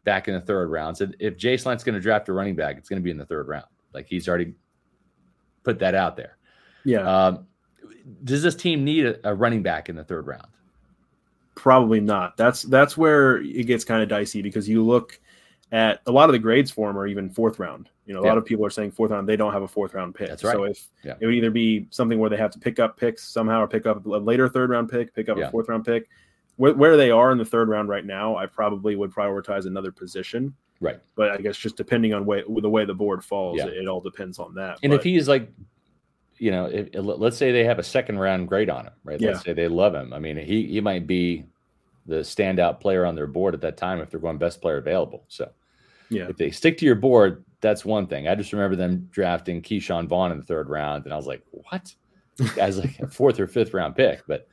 [0.05, 0.97] back in the third round.
[0.97, 3.19] So if Jason Licht's going to draft a running back, it's going to be in
[3.19, 3.67] the third round.
[3.93, 4.55] Like he's already
[5.63, 6.39] put that out there.
[6.85, 7.01] Yeah.
[7.27, 7.47] Um,
[8.25, 10.47] does this team need a, a running back in the third round?
[11.55, 12.37] Probably not.
[12.37, 15.19] That's that's where it gets kind of dicey because you look
[15.73, 17.89] at a lot of the grades for him are even fourth round.
[18.05, 18.29] You know, a Yeah.
[18.31, 19.29] lot of people are saying fourth round.
[19.29, 20.29] They don't have a fourth round pick.
[20.29, 20.55] That's right.
[20.55, 21.15] So if Yeah.
[21.19, 23.85] it would either be something where they have to pick up picks somehow, or pick
[23.85, 25.49] up a later third round pick, pick up Yeah.
[25.49, 26.09] a fourth round pick.
[26.57, 29.91] Where, where they are in the third round right now, I probably would prioritize another
[29.93, 30.55] position.
[30.81, 30.99] Right.
[31.17, 34.01] But I guess just depending on way, the way the board falls, it, it all
[34.01, 34.79] depends on that.
[34.83, 35.51] And But if he's like,
[36.39, 39.21] you know, if, let's say they have a second round grade on him, right?
[39.21, 40.13] Let's say they love him.
[40.13, 41.45] I mean, he he might be
[42.07, 45.25] the standout player on their board at that time if they're going best player available.
[45.29, 45.51] So
[46.09, 48.29] yeah, if they stick to your board, that's one thing.
[48.29, 51.43] I just remember them drafting Ke'Shawn Vaughn in the third round, and I was like,
[51.51, 51.95] what?
[52.61, 54.47] As like a fourth or fifth round pick, but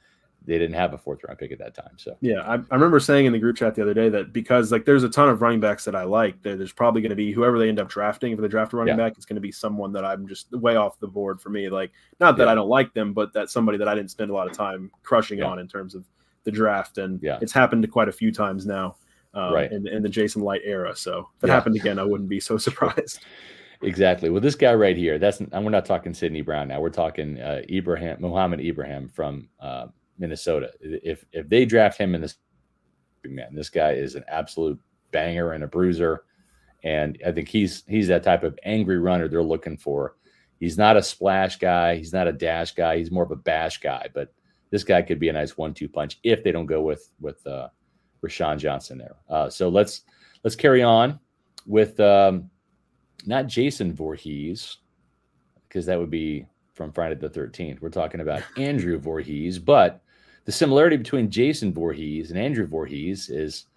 [0.45, 1.91] they didn't have a fourth round pick at that time.
[1.97, 4.72] So Yeah, I, I remember saying in the group chat the other day that because
[4.74, 7.16] like there's a ton of running backs that I like, there, there's probably going to
[7.16, 8.32] be whoever they end up drafting.
[8.34, 9.06] If they draft a running Yeah.
[9.06, 11.70] back, it's going to be someone that I'm just way off the board for me.
[11.70, 12.51] Like, not that Yeah.
[12.51, 14.91] I don't like them, but that's somebody that I didn't spend a lot of time
[15.04, 15.45] crushing Yeah.
[15.45, 16.04] on in terms of
[16.44, 16.98] the draft.
[16.98, 17.39] And Yeah.
[17.41, 18.98] it's happened quite a few times now,
[19.34, 19.72] um, Right.
[19.72, 20.96] in, in the Jason Licht era.
[20.96, 21.54] So if it Yeah.
[21.54, 23.20] happened again, I wouldn't be so surprised.
[23.82, 24.30] Exactly.
[24.30, 26.80] Well, this guy right here, that's and we're not talking Sydney Brown now.
[26.80, 29.88] We're talking uh, Ibrahim Mohamed Ibrahim from uh,
[30.18, 30.72] Minnesota.
[30.80, 32.36] If if they draft him in this
[33.26, 34.80] man, this guy is an absolute
[35.12, 36.24] banger and a bruiser.
[36.84, 40.16] And I think he's he's that type of angry runner they're looking for.
[40.62, 43.82] He's not a splash guy, he's not a dash guy, he's more of a bash
[43.82, 44.34] guy, but
[44.74, 47.68] this guy could be a nice one-two punch if they don't go with with uh
[48.24, 49.16] Roschon Johnson there.
[49.30, 50.02] Uh, so let's
[50.44, 51.20] let's carry on
[51.68, 52.50] with um
[53.28, 54.78] not Jason Voorhees,
[55.68, 57.82] because that would be from Friday the 13th.
[57.82, 60.02] We're talking about Andrew Voorhees, but
[60.46, 63.68] the similarity between Jason Voorhees and Andrew Voorhees is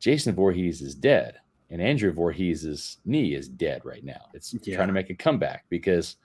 [0.00, 1.36] Jason Voorhees is dead,
[1.68, 4.30] and Andrew Voorhees' knee is dead right now.
[4.32, 4.76] It's Yeah.
[4.76, 6.16] trying to make a comeback because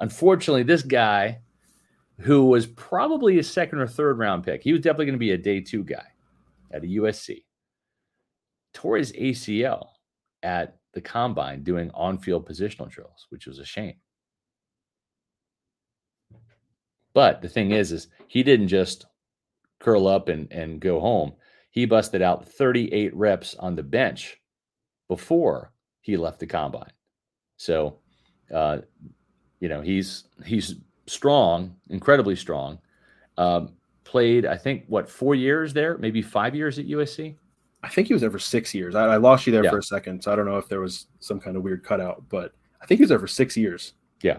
[0.00, 1.38] Unfortunately, this guy,
[2.20, 5.32] who was probably a second or third round pick, he was definitely going to be
[5.32, 6.06] a day two guy
[6.70, 7.44] at a USC,
[8.72, 9.88] tore his ACL
[10.42, 13.96] at the combine doing on field positional drills, which was a shame.
[17.12, 19.06] But the thing is, is he didn't just
[19.80, 21.32] curl up and, and go home.
[21.70, 24.38] He busted out 38 reps on the bench
[25.08, 26.92] before he left the combine.
[27.56, 27.98] So,
[28.52, 28.78] uh,
[29.60, 32.78] you know, he's he's strong, incredibly strong.
[33.38, 33.72] Um,
[34.04, 37.34] played, I think, what four years there, maybe five years at USC.
[37.82, 38.94] I think he was there for six years.
[38.94, 39.70] I, I lost you there Yeah.
[39.70, 42.24] for a second, so I don't know if there was some kind of weird cutout,
[42.28, 43.92] but I think he was there for six years.
[44.22, 44.38] Yeah.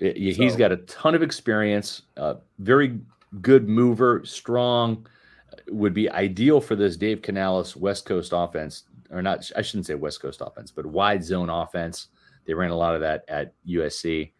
[0.00, 3.00] I- I- He's So- got a ton of experience, uh, very
[3.42, 5.06] good mover, strong,
[5.52, 9.86] uh, would be ideal for this Dave Canales West Coast offense, or not, I shouldn't
[9.86, 12.08] say West Coast offense, but wide zone offense.
[12.46, 14.32] They ran a lot of that at USC.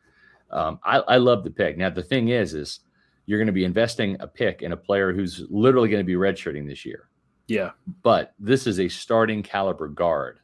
[0.50, 1.76] Um, I, I love the pick.
[1.76, 2.80] Now, the thing is, is
[3.26, 6.14] you're going to be investing a pick in a player who's literally going to be
[6.14, 7.08] redshirting this year.
[7.46, 7.72] Yeah,
[8.02, 10.38] But this is a starting caliber guard,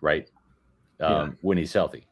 [0.00, 0.28] right?
[1.00, 1.34] Um, Yeah.
[1.40, 2.06] When he's healthy.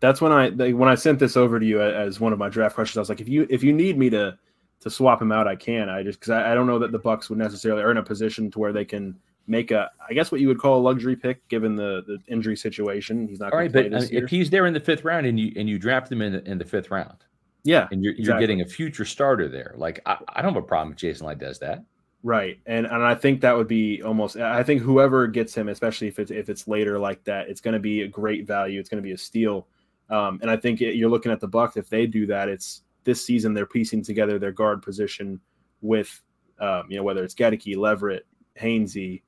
[0.00, 2.74] that's when I when I sent this over to you as one of my draft
[2.74, 2.96] questions.
[2.96, 4.36] I was like, if you if you need me to
[4.80, 5.88] to swap him out, I can.
[5.88, 8.02] I just because I, I don't know that the Bucs would necessarily are in a
[8.02, 9.16] position to where they can
[9.46, 12.56] make a I guess what you would call a luxury pick given the the injury
[12.56, 13.28] situation.
[13.28, 15.52] He's not All right, but uh, if he's there in the fifth round and you
[15.56, 17.24] and you draft him in the, in the fifth round,
[17.64, 20.66] yeah, and you're you're getting a future starter there, like I, I don't have a
[20.66, 21.84] problem if Jason Licht does that.
[22.22, 24.36] Right, and and I think that would be almost.
[24.36, 27.74] I think whoever gets him, especially if it's if it's later like that, it's going
[27.74, 28.80] to be a great value.
[28.80, 29.68] It's going to be a steal.
[30.08, 31.76] Um, and I think it, you're looking at the Bucs.
[31.76, 35.40] If they do that, it's this season they're piecing together their guard position
[35.80, 36.22] with,
[36.60, 38.26] um, you know, whether it's Goedeke, Leverett,
[38.60, 39.22] Hainsey,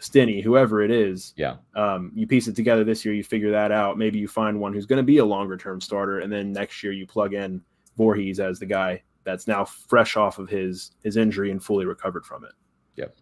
[0.00, 1.34] Stinnie, whoever it is.
[1.36, 3.96] Yeah, Um, you piece it together this year, you figure that out.
[3.96, 6.82] Maybe you find one who's going to be a longer term starter, and then next
[6.82, 7.62] year you plug in
[7.96, 12.26] Voorhees as the guy that's now fresh off of his his injury and fully recovered
[12.26, 12.52] from it.
[12.96, 13.16] Yep.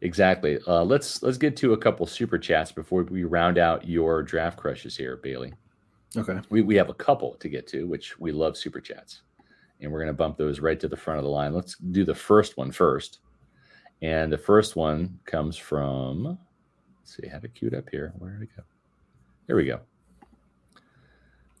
[0.00, 0.58] Exactly.
[0.66, 4.56] Uh, let's let's get to a couple super chats before we round out your draft
[4.58, 5.52] crushes here, Bailey.
[6.16, 6.40] Okay.
[6.48, 9.22] We we have a couple to get to, which we love super chats,
[9.80, 11.52] and we're gonna bump those right to the front of the line.
[11.52, 13.20] Let's do the first one first,
[14.02, 16.38] and the first one comes from.
[16.98, 18.12] Let's see, I have it queued up here.
[18.18, 18.62] Where did it go?
[19.46, 19.80] There we go.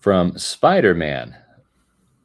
[0.00, 1.36] From Spider Man.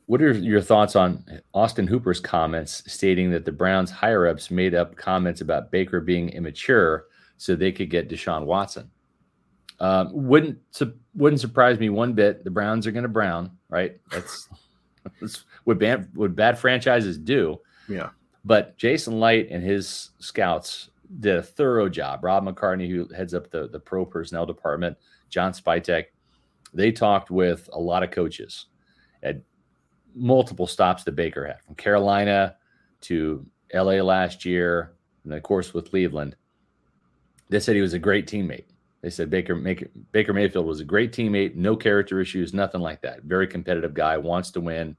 [0.08, 4.76] What are your thoughts on Austin Hooper's comments stating that the Browns higher ups made
[4.76, 7.06] up comments about Baker being immature
[7.38, 8.92] so they could get Deshaun Watson?
[9.80, 12.44] Um, wouldn't su- wouldn't surprise me one bit.
[12.44, 14.00] The Browns are going to Brown, right?
[14.12, 14.48] That's,
[15.20, 15.82] that's what
[16.14, 17.60] what bad franchises do.
[17.90, 18.10] Yeah.
[18.46, 22.24] But Jason Licht and his scouts did a thorough job.
[22.24, 24.98] Rob McCartney, who heads up the, the pro personnel department,
[25.30, 26.06] John Spytek,
[26.74, 28.68] they talked with a lot of coaches
[29.24, 29.42] at
[30.14, 32.56] multiple stops that Baker had from Carolina
[33.02, 34.94] to LA last year,
[35.24, 36.36] and of course with Cleveland.
[37.50, 38.66] They said he was a great teammate.
[39.02, 43.02] They said Baker Baker, Baker Mayfield was a great teammate, no character issues, nothing like
[43.02, 43.24] that.
[43.24, 44.98] Very competitive guy, wants to win,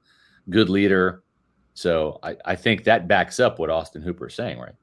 [0.49, 1.23] good leader.
[1.77, 4.73] So I, I think that backs up what Austin Hooper is saying, right?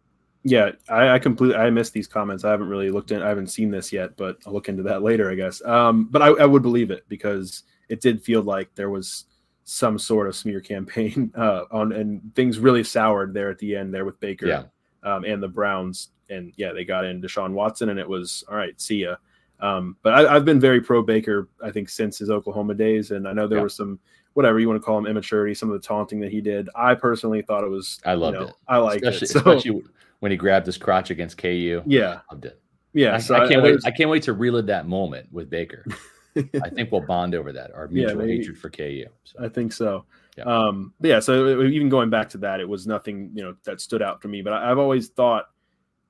[0.44, 2.44] Yeah, I, I completely I missed these comments.
[2.44, 3.20] I haven't really looked in.
[3.20, 5.60] I haven't seen this yet, but I'll look into that later, I guess.
[5.64, 9.24] Um, but I, I would believe it because it did feel like there was
[9.64, 13.92] some sort of smear campaign uh, on, and things really soured there at the end
[13.92, 14.62] there with Baker Yeah.
[15.02, 16.10] um, and the Browns.
[16.30, 18.80] And yeah, they got in Deshaun Watson, and it was all right.
[18.80, 19.16] See ya.
[19.58, 23.26] Um, but I, I've been very pro Baker, I think, since his Oklahoma days, and
[23.26, 23.64] I know there Yeah.
[23.64, 23.98] was some
[24.34, 26.68] whatever you want to call him immaturity, some of the taunting that he did.
[26.74, 28.00] I personally thought it was.
[28.04, 28.54] I you loved know, it.
[28.68, 29.30] I liked especially, it.
[29.30, 29.82] So especially
[30.20, 31.82] when he grabbed his crotch against KU.
[31.86, 32.60] yeah, Loved it.
[32.92, 33.14] yeah.
[33.14, 33.70] I, so I can't wait.
[33.70, 35.84] there's- I can't wait to relive that moment with Baker.
[36.36, 37.72] I think we'll bond over that.
[37.72, 38.38] Our mutual maybe.
[38.38, 39.04] hatred for KU.
[39.22, 40.04] So, I think so.
[40.36, 40.44] Yeah.
[40.44, 44.02] Um, yeah, so even going back to that, it was nothing, you know, that stood
[44.02, 44.42] out for me.
[44.42, 45.44] But I, I've always thought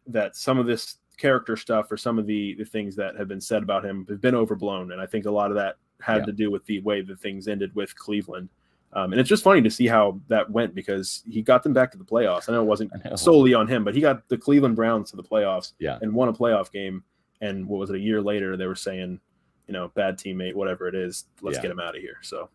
[0.06, 3.40] that some of this character stuff or some of the the things that have been
[3.40, 6.24] said about him have been overblown, and I think a lot of that had Yeah.
[6.26, 8.48] to do with the way that things ended with Cleveland.
[8.92, 11.90] Um, and it's just funny to see how that went because he got them back
[11.92, 12.48] to the playoffs.
[12.48, 13.16] I know it wasn't know.
[13.16, 15.98] solely on him, but he got the Cleveland Browns to the playoffs Yeah.
[16.00, 17.02] and won a playoff game.
[17.40, 17.96] And what was it?
[17.96, 19.18] A year later, they were saying,
[19.66, 21.62] you know, bad teammate, whatever it is, let's Yeah.
[21.62, 22.18] get him out of here.
[22.22, 22.50] So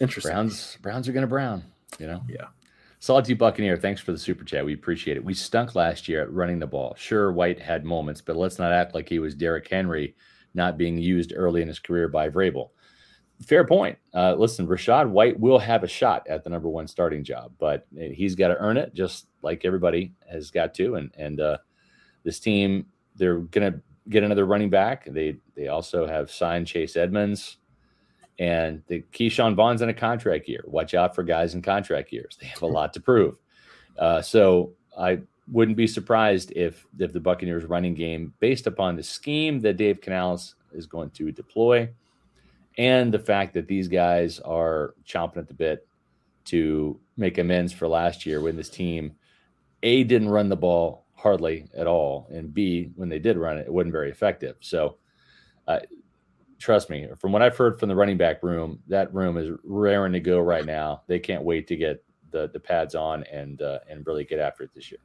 [0.00, 0.32] interesting.
[0.32, 1.62] Browns Browns are going to Brown.
[1.98, 2.22] You know.
[2.28, 2.48] Yeah.
[2.98, 4.64] Solid T Buccaneer, thanks for the super chat.
[4.64, 5.24] We appreciate it.
[5.24, 6.94] We stunk last year at running the ball.
[6.96, 10.14] Sure, White had moments, but let's not act like he was Derrick Henry,
[10.54, 12.70] not being used early in his career by Vrabel.
[13.46, 13.98] Fair point.
[14.14, 17.86] Uh, listen, Rachaad White will have a shot at the number one starting job, but
[17.96, 20.94] he's got to earn it, just like everybody has got to.
[20.94, 21.58] And and uh,
[22.22, 22.86] this team,
[23.16, 25.06] they're gonna get another running back.
[25.06, 27.58] They they also have signed Chase Edmonds.
[28.38, 30.64] And the Ke'Shawn Vaughn's in a contract year.
[30.66, 32.38] Watch out for guys in contract years.
[32.40, 33.36] They have a lot to prove.
[33.98, 35.20] Uh, so I
[35.50, 40.00] wouldn't be surprised if if the Buccaneers running game, based upon the scheme that Dave
[40.00, 41.88] Canales is going to deploy,
[42.78, 45.86] and the fact that these guys are chomping at the bit
[46.44, 49.12] to make amends for last year when this team
[49.82, 53.66] a didn't run the ball hardly at all, and b when they did run it,
[53.66, 54.56] it wasn't very effective.
[54.60, 54.96] So.
[55.68, 55.78] Uh,
[56.58, 60.12] trust me, from what I've heard from the running back room, that room is raring
[60.12, 61.02] to go right now.
[61.06, 64.64] They can't wait to get the the pads on and uh, and really get after
[64.64, 65.00] it this year.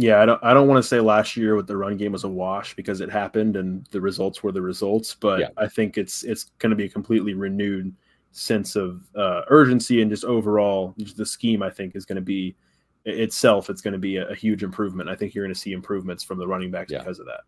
[0.00, 2.22] Yeah, I don't I don't want to say last year with the run game was
[2.22, 5.48] a wash because it happened and the results were the results, but Yeah.
[5.56, 7.92] I think it's it's going to be a completely renewed
[8.30, 11.64] sense of uh, urgency and just overall just the scheme.
[11.64, 12.54] I think is going to be
[13.06, 13.70] itself.
[13.70, 15.08] It's going to be a, a huge improvement.
[15.08, 16.98] I think you're going to see improvements from the running backs Yeah.
[16.98, 17.40] because of that.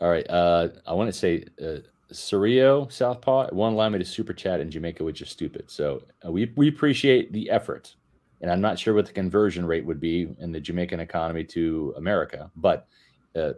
[0.00, 1.78] All right, uh, I want to say uh,
[2.12, 5.68] Surreo Southpaw won't allow me to super chat in Jamaica, which is stupid.
[5.68, 7.96] So uh, we we appreciate the effort,
[8.40, 11.94] and I'm not sure what the conversion rate would be in the Jamaican economy to
[11.96, 12.86] America, but
[13.36, 13.52] uh,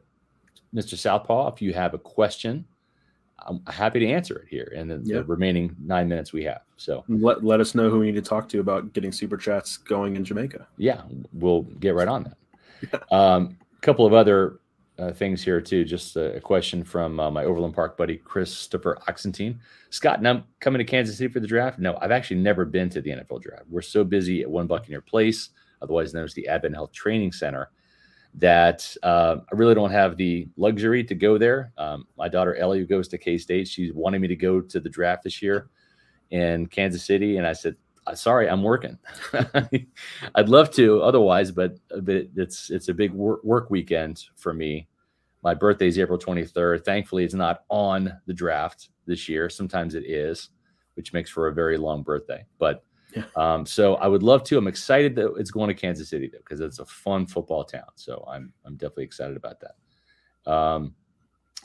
[0.74, 0.96] Mr.
[0.96, 2.64] Southpaw, if you have a question,
[3.46, 5.16] I'm happy to answer it here in the, Yeah.
[5.18, 6.60] the remaining nine minutes we have.
[6.76, 9.76] So Let let us know who we need to talk to about getting super chats
[9.78, 10.66] going in Jamaica.
[10.76, 11.02] yeah,
[11.32, 13.02] we'll get right on that.
[13.10, 14.60] A um, couple of other
[15.00, 15.84] uh, things here too.
[15.84, 19.58] Just a, question from uh, my Overland Park buddy Christopher Oxentine.
[19.88, 21.78] Scott, I'm coming to Kansas City for the draft.
[21.78, 23.64] No, I've actually never been to the NFL draft.
[23.68, 27.70] We're so busy at One Buccaneer Place, otherwise known as the Advent Health Training Center,
[28.34, 31.72] that uh, I really don't have the luxury to go there.
[31.78, 34.80] Um, my daughter Ellie, who goes to K State, she's wanting me to go to
[34.80, 35.70] the draft this year
[36.30, 38.98] in Kansas City, and I said, "Uh, "Sorry, I'm working.
[40.34, 44.88] I'd love to otherwise, but but it's it's a big work, work weekend for me.
[45.42, 46.84] My birthday is April 23rd.
[46.84, 49.48] Thankfully, it's not on the draft this year.
[49.48, 50.50] Sometimes it is,
[50.94, 52.44] which makes for a very long birthday.
[52.58, 52.84] But
[53.16, 53.24] Yeah.
[53.36, 54.58] um, so I would love to.
[54.58, 57.88] I'm excited that it's going to Kansas City though, because it's a fun football town.
[57.94, 60.50] So I'm I'm definitely excited about that.
[60.52, 60.94] Um,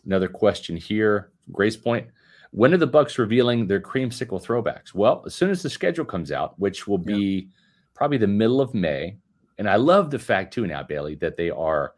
[0.05, 2.07] another question here, Grace Point.
[2.55, 4.93] When are the Bucs revealing their creamsicle throwbacks?
[4.93, 7.49] Well, as soon as the schedule comes out, which will be
[7.93, 9.17] probably the middle of May.
[9.57, 11.95] And I love the fact too now, Bailey, that they are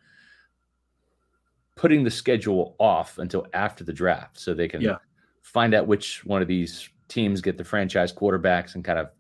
[1.76, 4.98] putting the schedule off until after the draft so they can Yeah.
[5.44, 9.12] find out which one of these teams get the franchise quarterbacks and kind of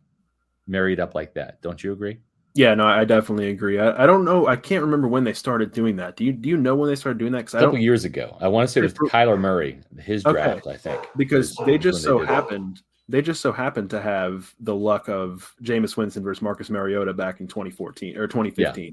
[0.65, 1.61] marry it up like that.
[1.61, 2.17] Don't you agree?
[2.57, 3.79] Yeah, no, I definitely agree.
[3.79, 4.47] I, I don't know.
[4.47, 6.15] I can't remember when they started doing that.
[6.15, 7.39] Do you do you know when they started doing that?
[7.45, 8.35] Because A couple years ago.
[8.41, 10.33] I want to say it was April- Kyler Murray, his Okay.
[10.41, 11.05] draft, I think.
[11.15, 12.27] because they just so that.
[12.27, 17.13] happened they just so happened to have the luck of Jameis Winston versus Marcus Mariota
[17.13, 18.83] back in 2014 or 2015.
[18.85, 18.91] Yeah.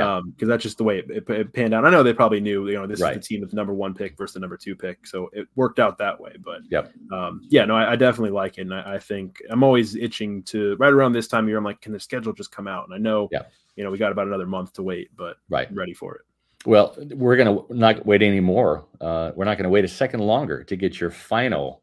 [0.00, 1.84] Um, because that's just the way it, it, it panned out.
[1.84, 3.16] I know they probably knew, you know, this Right.
[3.16, 5.46] is the team with the number one pick versus the number two pick, so it
[5.54, 6.34] worked out that way.
[6.42, 6.92] But Yep.
[7.12, 10.42] um, yeah, no, I, I definitely like it, and I, I think I'm always itching
[10.44, 11.58] to right around this time of year.
[11.58, 12.86] I'm like, can the schedule just come out?
[12.86, 13.42] And I know, Yeah.
[13.76, 15.68] you know, we got about another month to wait, but Right.
[15.68, 16.22] I'm ready for it.
[16.64, 18.86] Well, we're going to not wait anymore.
[19.00, 21.82] Uh, we're not going to wait a second longer to get your final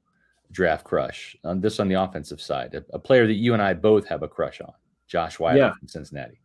[0.51, 2.74] draft crush on this on the offensive side.
[2.74, 4.72] A, a player that you and I both have a crush on,
[5.05, 5.74] Josh Whyle Yeah.
[5.78, 6.39] from Cincinnati.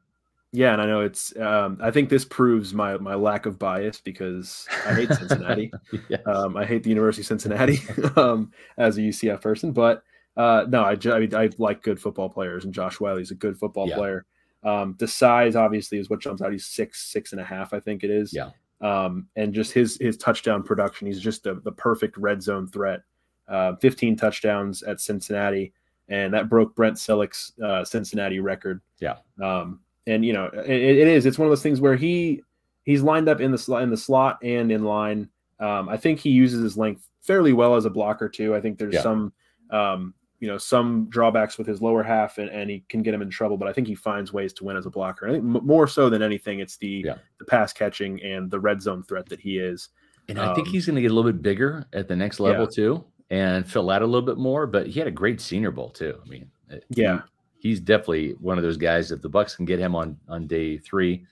[0.57, 1.37] Yeah, and I know it's.
[1.37, 5.73] Um, I think this proves my my lack of bias because I hate Cincinnati.
[6.09, 6.21] Yes.
[6.27, 7.79] um, I hate the University of Cincinnati
[8.17, 10.05] um, as a UCF person, but
[10.37, 13.59] uh, no, I, I mean I like good football players, and Josh Whyle's a good
[13.59, 13.97] football Yeah.
[13.97, 14.27] player.
[14.63, 16.53] Um, the size obviously is what jumps out.
[16.53, 18.33] He's six six and a half, I think it is.
[18.33, 18.51] Yeah.
[18.81, 23.01] Um, and just his his touchdown production, he's just the the perfect red zone threat.
[23.49, 25.73] Uh, 15 touchdowns at Cincinnati,
[26.09, 28.81] and that broke Brent Celek's uh, Cincinnati record.
[29.01, 29.17] Yeah.
[29.43, 32.43] Um, and you know it, it is it's one of those things where he
[32.85, 35.29] he's lined up in the slot in the slot and in line
[35.61, 38.79] um, i think he uses his length fairly well as a blocker too i think
[38.79, 39.03] there's Yeah.
[39.03, 39.33] some
[39.71, 43.23] um, you know some drawbacks with his lower half and, and he can get him
[43.23, 45.43] in trouble but i think he finds ways to win as a blocker i think
[45.45, 47.15] m- more so than anything it's the Yeah.
[47.39, 49.89] the pass catching and the red zone threat that he is
[50.29, 52.41] And I think Um, he's going to get a little bit bigger at the next
[52.41, 54.67] level too, and fill out a little bit more.
[54.67, 56.15] But he had a great Senior Bowl too.
[56.25, 57.21] I mean, he- Yeah.
[57.65, 59.11] He's definitely one of those guys.
[59.11, 61.25] If the Bucs can get him on on day three,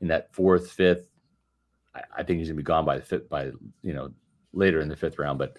[0.00, 1.06] in that fourth, fifth,
[1.94, 3.52] I, I think he's to be gone by the fifth, by
[3.82, 4.10] you know
[4.54, 5.38] later in the fifth round.
[5.38, 5.58] But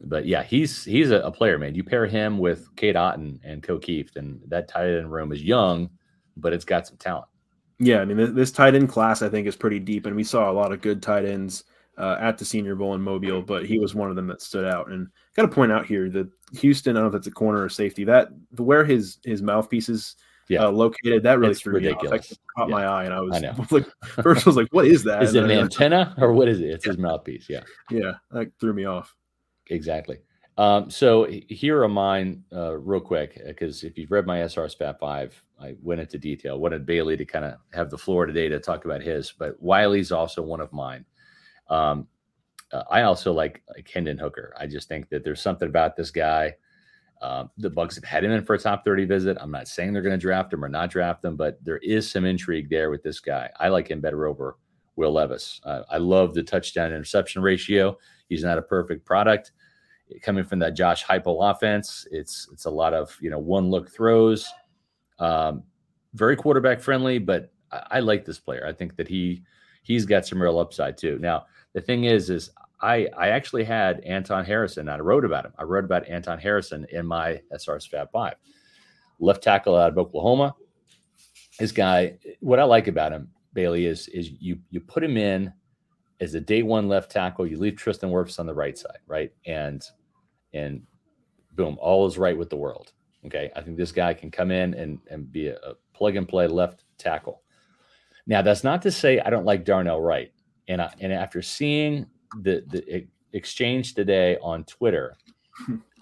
[0.00, 1.74] but yeah, he's he's a, a player, man.
[1.74, 5.42] You pair him with Cade Otton and Ko Kieft, and that tight end room is
[5.42, 5.90] young,
[6.38, 7.26] but it's got some talent.
[7.78, 10.24] Yeah, I mean this, this tight end class I think is pretty deep, and we
[10.24, 11.64] saw a lot of good tight ends
[11.98, 14.64] uh, at the Senior Bowl in Mobile, but he was one of them that stood
[14.64, 14.90] out.
[14.90, 16.28] And got to point out here that
[16.60, 20.16] Houston, I don't know if it's a corner or safety, that where his his mouthpieces
[20.48, 20.64] Yeah.
[20.66, 21.96] uh, located, that really It's threw me off.
[22.02, 22.28] ridiculous.
[22.28, 22.74] That caught Yeah.
[22.74, 23.86] my eye, and I was, I like,
[24.22, 26.66] first I was like, "What is that?" Is it an antenna or what is it?
[26.66, 27.48] It's his mouthpiece.
[27.48, 27.62] Yeah.
[27.90, 29.14] Yeah, that threw me off.
[29.70, 30.18] Exactly.
[30.56, 35.00] Um, so here are mine, uh, real quick, because if you've read my SR's Fab
[35.00, 36.60] Five, I went into detail.
[36.60, 40.12] Wanted Bailey to kind of have the floor today to talk about his, but Whyle's
[40.12, 41.04] also one of mine.
[41.70, 42.06] Um,
[42.74, 44.52] uh, I also like, like Hendon Hooker.
[44.58, 46.56] I just think that there's something about this guy.
[47.22, 49.38] Uh, the Bucs have had him in for a top 30 visit.
[49.40, 52.10] I'm not saying they're going to draft him or not draft him, but there is
[52.10, 53.48] some intrigue there with this guy.
[53.60, 54.58] I like him better over
[54.96, 55.60] Will Levis.
[55.64, 57.96] Uh, I love the touchdown interception ratio.
[58.28, 59.52] He's not a perfect product
[60.22, 62.06] coming from that Josh Heupel offense.
[62.10, 64.48] It's it's a lot of you know one look throws.
[65.18, 65.62] Um,
[66.14, 68.66] very quarterback friendly, but I, I like this player.
[68.66, 69.42] I think that he
[69.82, 71.18] he's got some real upside too.
[71.20, 72.50] Now the thing is, is
[72.80, 74.88] I I actually had Anton Harrison.
[74.88, 75.52] I wrote about him.
[75.58, 78.34] I wrote about Anton Harrison in my SR's Fab Five,
[79.18, 80.54] left tackle out of Oklahoma.
[81.58, 85.52] This guy, what I like about him, Bailey, is is you you put him in
[86.20, 87.46] as a day one left tackle.
[87.46, 89.82] You leave Tristan Wirfs on the right side, right, and
[90.52, 90.82] and
[91.52, 92.92] boom, all is right with the world.
[93.26, 96.28] Okay, I think this guy can come in and and be a, a plug and
[96.28, 97.42] play left tackle.
[98.26, 100.32] Now, that's not to say I don't like Darnell Wright.
[100.68, 102.06] And I, and after seeing
[102.42, 105.16] the the exchange today on Twitter,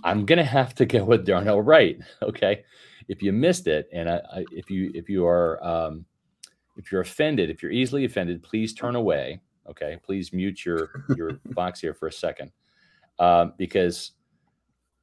[0.05, 1.99] I'm gonna have to go with Darnell Wright.
[2.23, 2.65] Okay,
[3.09, 6.05] if you missed it, and I, I, if you if you are um,
[6.77, 9.41] if you're offended, if you're easily offended, please turn away.
[9.69, 12.51] Okay, please mute your your box here for a second,
[13.19, 14.13] um, because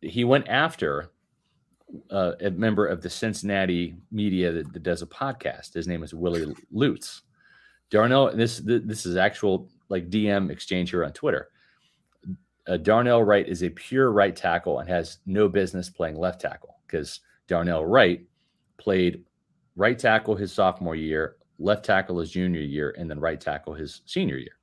[0.01, 1.11] he went after
[2.11, 5.73] uh, a member of the Cincinnati media that, that, does a podcast.
[5.73, 7.23] His name is Willie Lutz.
[7.89, 11.49] Darnell, this this is actual like DM exchange here on Twitter.
[12.67, 16.77] Uh, Darnell Wright is a pure right tackle and has no business playing left tackle
[16.85, 18.25] because Darnell Wright
[18.77, 19.23] played
[19.75, 24.01] right tackle his sophomore year, left tackle his junior year, and then right tackle his
[24.05, 24.59] senior year.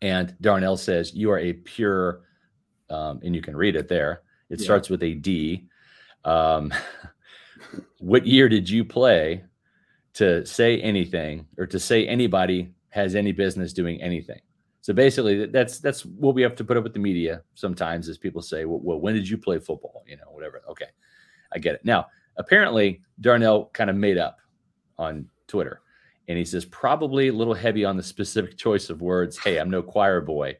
[0.00, 2.22] And Darnell says, You are a pure,
[2.88, 4.22] um, and you can read it there.
[4.48, 4.64] It yeah.
[4.64, 5.66] starts with a D.
[6.24, 6.72] Um,
[7.98, 9.44] what year did you play
[10.14, 14.40] to say anything or to say anybody has any business doing anything.
[14.82, 18.08] So basically, that's that's what we have to put up with the media sometimes.
[18.08, 20.04] Is people say, well, well, when did you play football?
[20.06, 20.62] You know, whatever.
[20.68, 20.88] Okay,
[21.52, 21.84] I get it.
[21.84, 24.38] Now, apparently, Darnell kind of made up
[24.98, 25.82] on Twitter,
[26.28, 29.38] and he says probably a little heavy on the specific choice of words.
[29.38, 30.58] Hey, I'm no choir boy,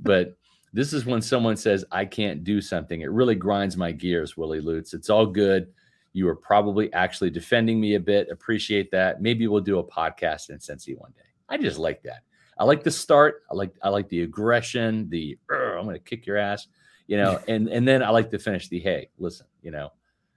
[0.00, 0.36] but
[0.72, 3.02] this is when someone says I can't do something.
[3.02, 4.94] It really grinds my gears, Willie Lutz.
[4.94, 5.68] It's all good.
[6.12, 8.30] You are probably actually defending me a bit.
[8.30, 9.20] Appreciate that.
[9.20, 11.29] Maybe we'll do a podcast in Cincy one day.
[11.50, 12.22] I just like that.
[12.58, 13.42] I like the start.
[13.50, 15.08] I like I like the aggression.
[15.10, 16.68] The I'm going to kick your ass,
[17.06, 19.90] you know, and and then I like to finish the hey, listen, you know,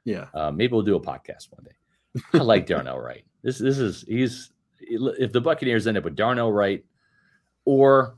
[0.06, 0.28] yeah.
[0.34, 2.32] Uh, maybe we'll do a podcast one day.
[2.34, 3.26] I like Darnell Wright.
[3.44, 6.84] This this is he's if the Buccaneers end up with Darnell Wright
[7.66, 8.16] or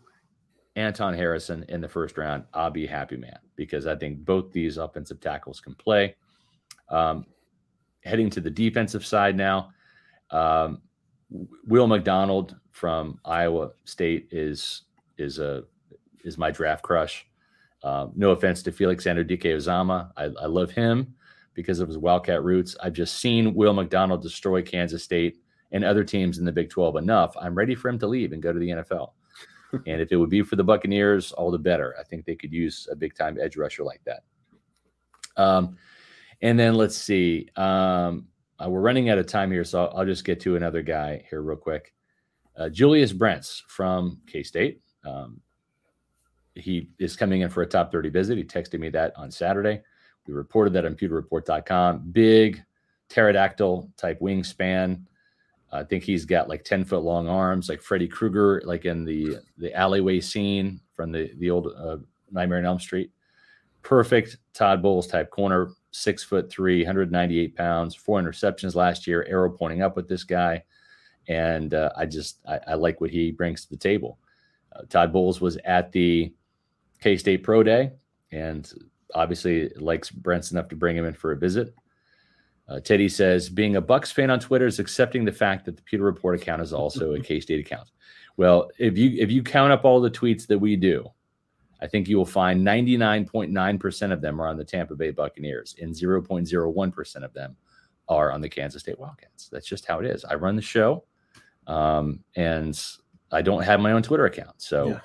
[0.76, 4.78] Anton Harrison in the first round, I'll be happy man because I think both these
[4.78, 6.16] offensive tackles can play.
[6.90, 7.26] Um,
[8.04, 9.72] heading to the defensive side now.
[10.30, 10.82] Um,
[11.30, 14.84] Will McDonald from Iowa State is
[15.18, 15.64] is a
[16.24, 17.26] is my draft crush.
[17.84, 21.14] Um, no offense to Felix Anudike-Uzomah, I, I love him
[21.54, 22.76] because of his Wildcat roots.
[22.82, 25.38] I've just seen Will McDonald destroy Kansas State
[25.72, 27.36] and other teams in the Big 12 enough.
[27.40, 29.12] I'm ready for him to leave and go to the NFL.
[29.86, 31.96] and if it would be for the Buccaneers, all the better.
[32.00, 34.24] I think they could use a big time edge rusher like that.
[35.38, 35.78] Um,
[36.42, 37.50] and then let's see.
[37.56, 38.28] Um,
[38.64, 41.42] uh, we're running out of time here, so I'll, just get to another guy here
[41.42, 41.94] real quick.
[42.58, 44.82] Uh, Julius Brents from K State.
[45.04, 45.42] Um,
[46.56, 48.38] he is coming in for a top 30 visit.
[48.38, 49.82] He texted me that on Saturday.
[50.26, 52.12] We reported that on pewterreport.com.
[52.12, 52.64] Big
[53.10, 55.02] pterodactyl type wingspan.
[55.72, 59.40] I think he's got like 10 foot long arms, like Freddy Krueger, like in the
[59.58, 61.98] the alleyway scene from the the old uh,
[62.32, 63.12] Nightmare on Elm Street.
[63.82, 69.50] Perfect Todd Bowles type corner six foot three, 198 pounds, four interceptions last year, arrow
[69.50, 70.64] pointing up with this guy.
[71.28, 74.20] And uh, I just, I, I, like what he brings to the table.
[74.76, 76.34] Uh, Todd Bowles was at the
[77.02, 77.92] K State Pro Day
[78.32, 78.72] and
[79.14, 81.74] obviously likes Brents enough to bring him in for a visit.
[82.68, 85.84] Uh, Teddy says, being a Bucs fan on Twitter is accepting the fact that the
[85.84, 87.90] Pewter Report account is also a K State account.
[88.38, 91.10] Well, if you if you count up all the tweets that we do,
[91.86, 95.94] I think you will find 99.9% of them are on the Tampa Bay Buccaneers, and
[95.94, 97.56] 0.01% of them
[98.10, 99.50] are on the Kansas State Wildcats.
[99.50, 100.26] That's just how it is.
[100.26, 101.04] I run the show,
[101.68, 102.76] um, and
[103.32, 104.60] I don't have my own Twitter account.
[104.64, 105.00] So yeah.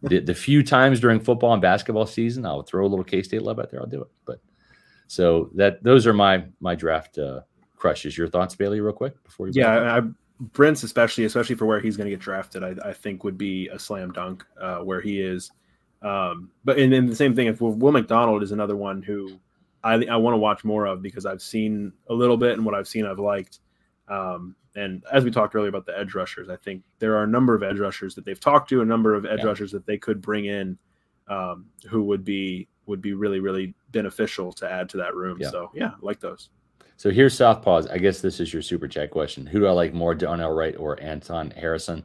[0.02, 3.42] the, the few times during football and basketball season, I'll throw a little K State
[3.42, 3.80] love out there.
[3.80, 4.08] I'll do it.
[4.24, 4.40] But
[5.06, 7.40] so that those are my my draft uh,
[7.76, 8.16] crushes.
[8.16, 9.52] Your thoughts, Bailey, real quick before you.
[9.56, 10.08] Yeah, I,
[10.40, 13.68] Brents, especially especially for where he's going to get drafted, I, I, think would be
[13.68, 14.42] a slam dunk.
[14.58, 15.52] Uh, where he is
[16.04, 19.40] Um, but and then the same thing if Will McDonald is another one who
[19.82, 22.74] I I want to watch more of because I've seen a little bit and what
[22.74, 23.60] I've seen I've liked.
[24.08, 27.28] Um, and as we talked earlier about the edge rushers, I think there are a
[27.28, 29.46] number of edge rushers that they've talked to, a number of edge yeah.
[29.46, 30.76] rushers that they could bring in,
[31.28, 35.38] um, who would be would be really really beneficial to add to that room.
[35.40, 35.50] Yeah.
[35.50, 36.50] So yeah, I like those.
[36.96, 37.90] So here's Southpaws.
[37.90, 39.46] I guess this is your super chat question.
[39.46, 42.04] Who do I like more, Darnell Wright or Anton Harrison?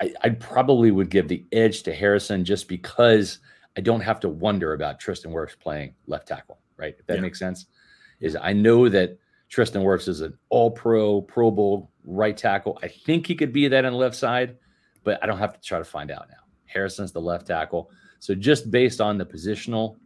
[0.00, 3.38] I, I probably would give the edge to Harrison just because
[3.76, 6.94] I don't have to wonder about Tristan Wirfs playing left tackle, right?
[6.98, 7.22] If that yeah.
[7.22, 7.66] makes sense.
[8.20, 9.18] Is I know that
[9.48, 12.78] Tristan Wirfs is an all pro, Pro Bowl right tackle.
[12.82, 14.56] I think he could be that on the left side,
[15.04, 16.38] but I don't have to try to find out now.
[16.66, 17.90] Harrison's the left tackle.
[18.20, 19.96] So just based on the positional,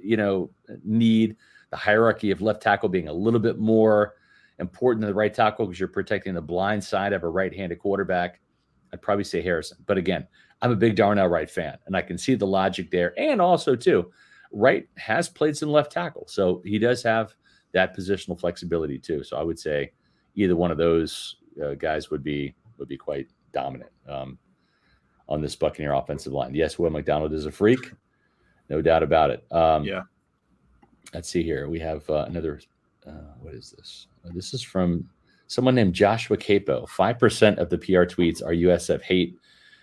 [0.00, 0.50] you know,
[0.84, 1.36] need,
[1.70, 4.14] the hierarchy of left tackle being a little bit more
[4.58, 8.40] important than the right tackle because you're protecting the blind side of a right-handed quarterback.
[8.92, 9.78] I'd probably say Harrison.
[9.86, 10.26] But again,
[10.62, 13.12] I'm a big Darnell Wright fan, and I can see the logic there.
[13.18, 14.10] And also, too,
[14.52, 17.34] Wright has played some left tackle, so he does have
[17.72, 19.22] that positional flexibility too.
[19.22, 19.92] So I would say
[20.34, 23.90] either one of those uh, guys would be would be quite dominant.
[24.08, 24.38] Um,
[25.28, 26.54] on this Buccaneer offensive line.
[26.54, 27.92] Yes, Will McDonald is a freak,
[28.68, 29.44] no doubt about it.
[29.50, 30.02] Um, yeah.
[31.14, 31.68] Let's see here.
[31.68, 32.60] We have uh, another.
[33.06, 34.08] Uh, what is this?
[34.24, 35.08] Uh, this is from
[35.46, 36.88] someone named Joshua Queipo.
[36.88, 39.38] Five percent of the PR tweets are USF hate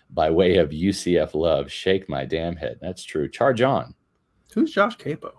[0.10, 1.72] by way of UCF love.
[1.72, 2.78] Shake my damn head.
[2.82, 3.30] That's true.
[3.30, 3.96] Charge on.
[4.54, 5.32] Who's Josh Queipo?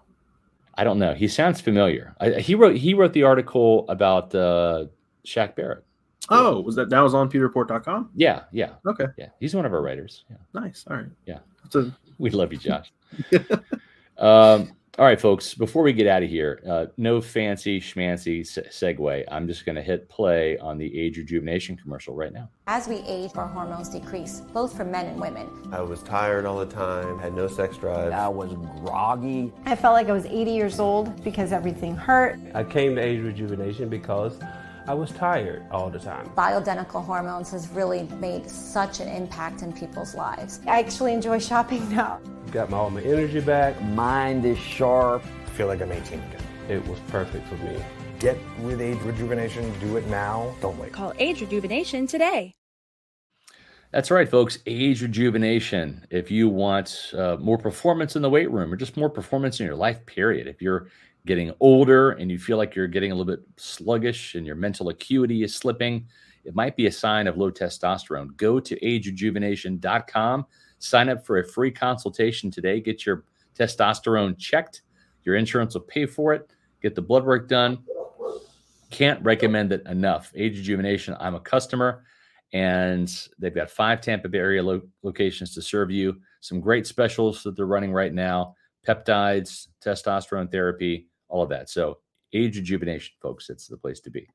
[0.76, 1.14] I don't know.
[1.14, 2.14] He sounds familiar.
[2.20, 4.86] I, he wrote he wrote the article about uh,
[5.24, 5.84] Shaq Barrett.
[6.30, 8.10] Oh, was that that was on pewterreport.com?
[8.14, 8.74] Yeah, yeah.
[8.86, 9.06] Okay.
[9.16, 9.28] Yeah.
[9.40, 10.24] He's one of our writers.
[10.30, 10.36] Yeah.
[10.54, 10.84] Nice.
[10.88, 11.06] All right.
[11.26, 11.38] Yeah.
[11.74, 11.92] A...
[12.18, 12.92] We love you, Josh.
[14.18, 18.68] um, all right, folks, before we get out of here, uh, no fancy schmancy se-
[18.70, 19.24] segue.
[19.28, 22.48] I'm just going to hit play on the age rejuvenation commercial right now.
[22.68, 25.48] As we age, our hormones decrease, both for men and women.
[25.72, 28.12] I was tired all the time, had no sex drive.
[28.12, 28.52] I was
[28.84, 29.52] groggy.
[29.66, 32.38] I felt like I was 80 years old because everything hurt.
[32.54, 34.38] I came to age rejuvenation because
[34.86, 36.28] I was tired all the time.
[36.36, 40.60] Bioidentical hormones has really made such an impact in people's lives.
[40.66, 42.20] I actually enjoy shopping now.
[42.52, 43.80] Got my, all my energy back.
[43.82, 45.24] Mind is sharp.
[45.46, 46.42] I feel like I'm 18 again.
[46.68, 47.82] It was perfect for me.
[48.18, 49.72] Get with age rejuvenation.
[49.80, 50.54] Do it now.
[50.60, 50.92] Don't wait.
[50.92, 52.52] Call age rejuvenation today.
[53.90, 54.58] That's right, folks.
[54.66, 56.06] Age rejuvenation.
[56.10, 59.66] If you want uh, more performance in the weight room or just more performance in
[59.66, 60.46] your life, period.
[60.46, 60.88] If you're
[61.26, 64.90] getting older and you feel like you're getting a little bit sluggish and your mental
[64.90, 66.06] acuity is slipping,
[66.44, 68.36] it might be a sign of low testosterone.
[68.36, 70.46] Go to agerejuvenation.com,
[70.78, 73.24] sign up for a free consultation today, get your
[73.58, 74.82] testosterone checked.
[75.24, 76.50] Your insurance will pay for it.
[76.82, 77.78] Get the blood work done.
[78.90, 80.30] Can't recommend it enough.
[80.34, 82.04] Age Rejuvenation, I'm a customer,
[82.52, 86.20] and they've got five Tampa Bay area lo- locations to serve you.
[86.40, 88.54] Some great specials that they're running right now
[88.86, 91.68] peptides, testosterone therapy, all of that.
[91.68, 91.98] So
[92.32, 94.28] age rejuvenation, folks, it's the place to be.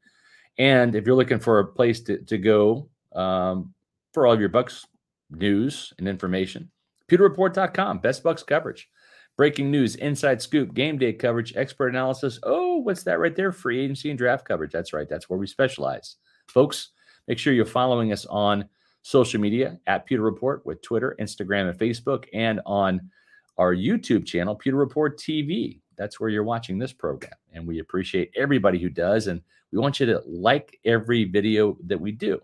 [0.57, 3.73] And if you're looking for a place to, to go um,
[4.13, 4.85] for all of your Bucs
[5.31, 6.69] news and information,
[7.09, 8.89] pewterreport.com, best Bucs coverage,
[9.37, 12.37] breaking news, inside scoop, game day coverage, expert analysis.
[12.43, 13.53] Oh, what's that right there?
[13.53, 14.73] Free agency and draft coverage.
[14.73, 15.07] That's right.
[15.07, 16.17] That's where we specialize.
[16.49, 16.89] Folks,
[17.29, 18.65] make sure you're following us on
[19.03, 23.09] social media at Pewter Report with Twitter, Instagram, and Facebook, and on
[23.57, 27.33] our YouTube channel, Pewter Report TV that's where you're watching this program.
[27.53, 29.27] And we appreciate everybody who does.
[29.27, 29.41] And
[29.71, 32.39] we want you to like every video that we do.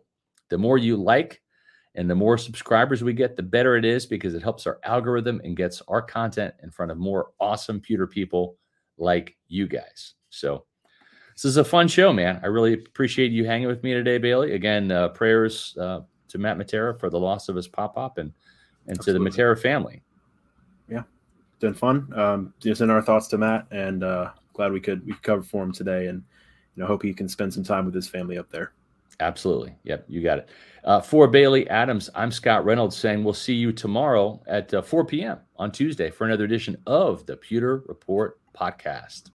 [0.50, 1.42] The more you like
[1.96, 5.40] and the more subscribers we get, the better it is because it helps our algorithm
[5.46, 8.58] and gets our content in front of more awesome pewter people
[8.98, 10.16] like you guys.
[10.30, 10.66] So
[11.34, 12.42] this is a fun show, man.
[12.44, 14.52] I really appreciate you hanging with me today, Bailey.
[14.52, 18.34] Again, uh, prayers uh, to Matt Matera for the loss of his pop up and
[18.88, 19.32] and Absolutely.
[19.32, 20.04] to the Matera family
[21.66, 22.08] been fun.
[22.16, 25.42] Um, just in our thoughts to Matt, and uh, glad we could we could cover
[25.42, 26.24] for him today, and
[26.76, 28.74] you know hope he can spend some time with his family up there.
[29.20, 29.76] Absolutely.
[29.84, 30.50] Yep, you got it.
[30.84, 35.06] Uh, for Bailey Adams, I'm Scott Reynolds saying we'll see you tomorrow at uh, 4
[35.06, 35.40] p.m.
[35.58, 39.32] on Tuesday for another edition of the Pewter Report podcast.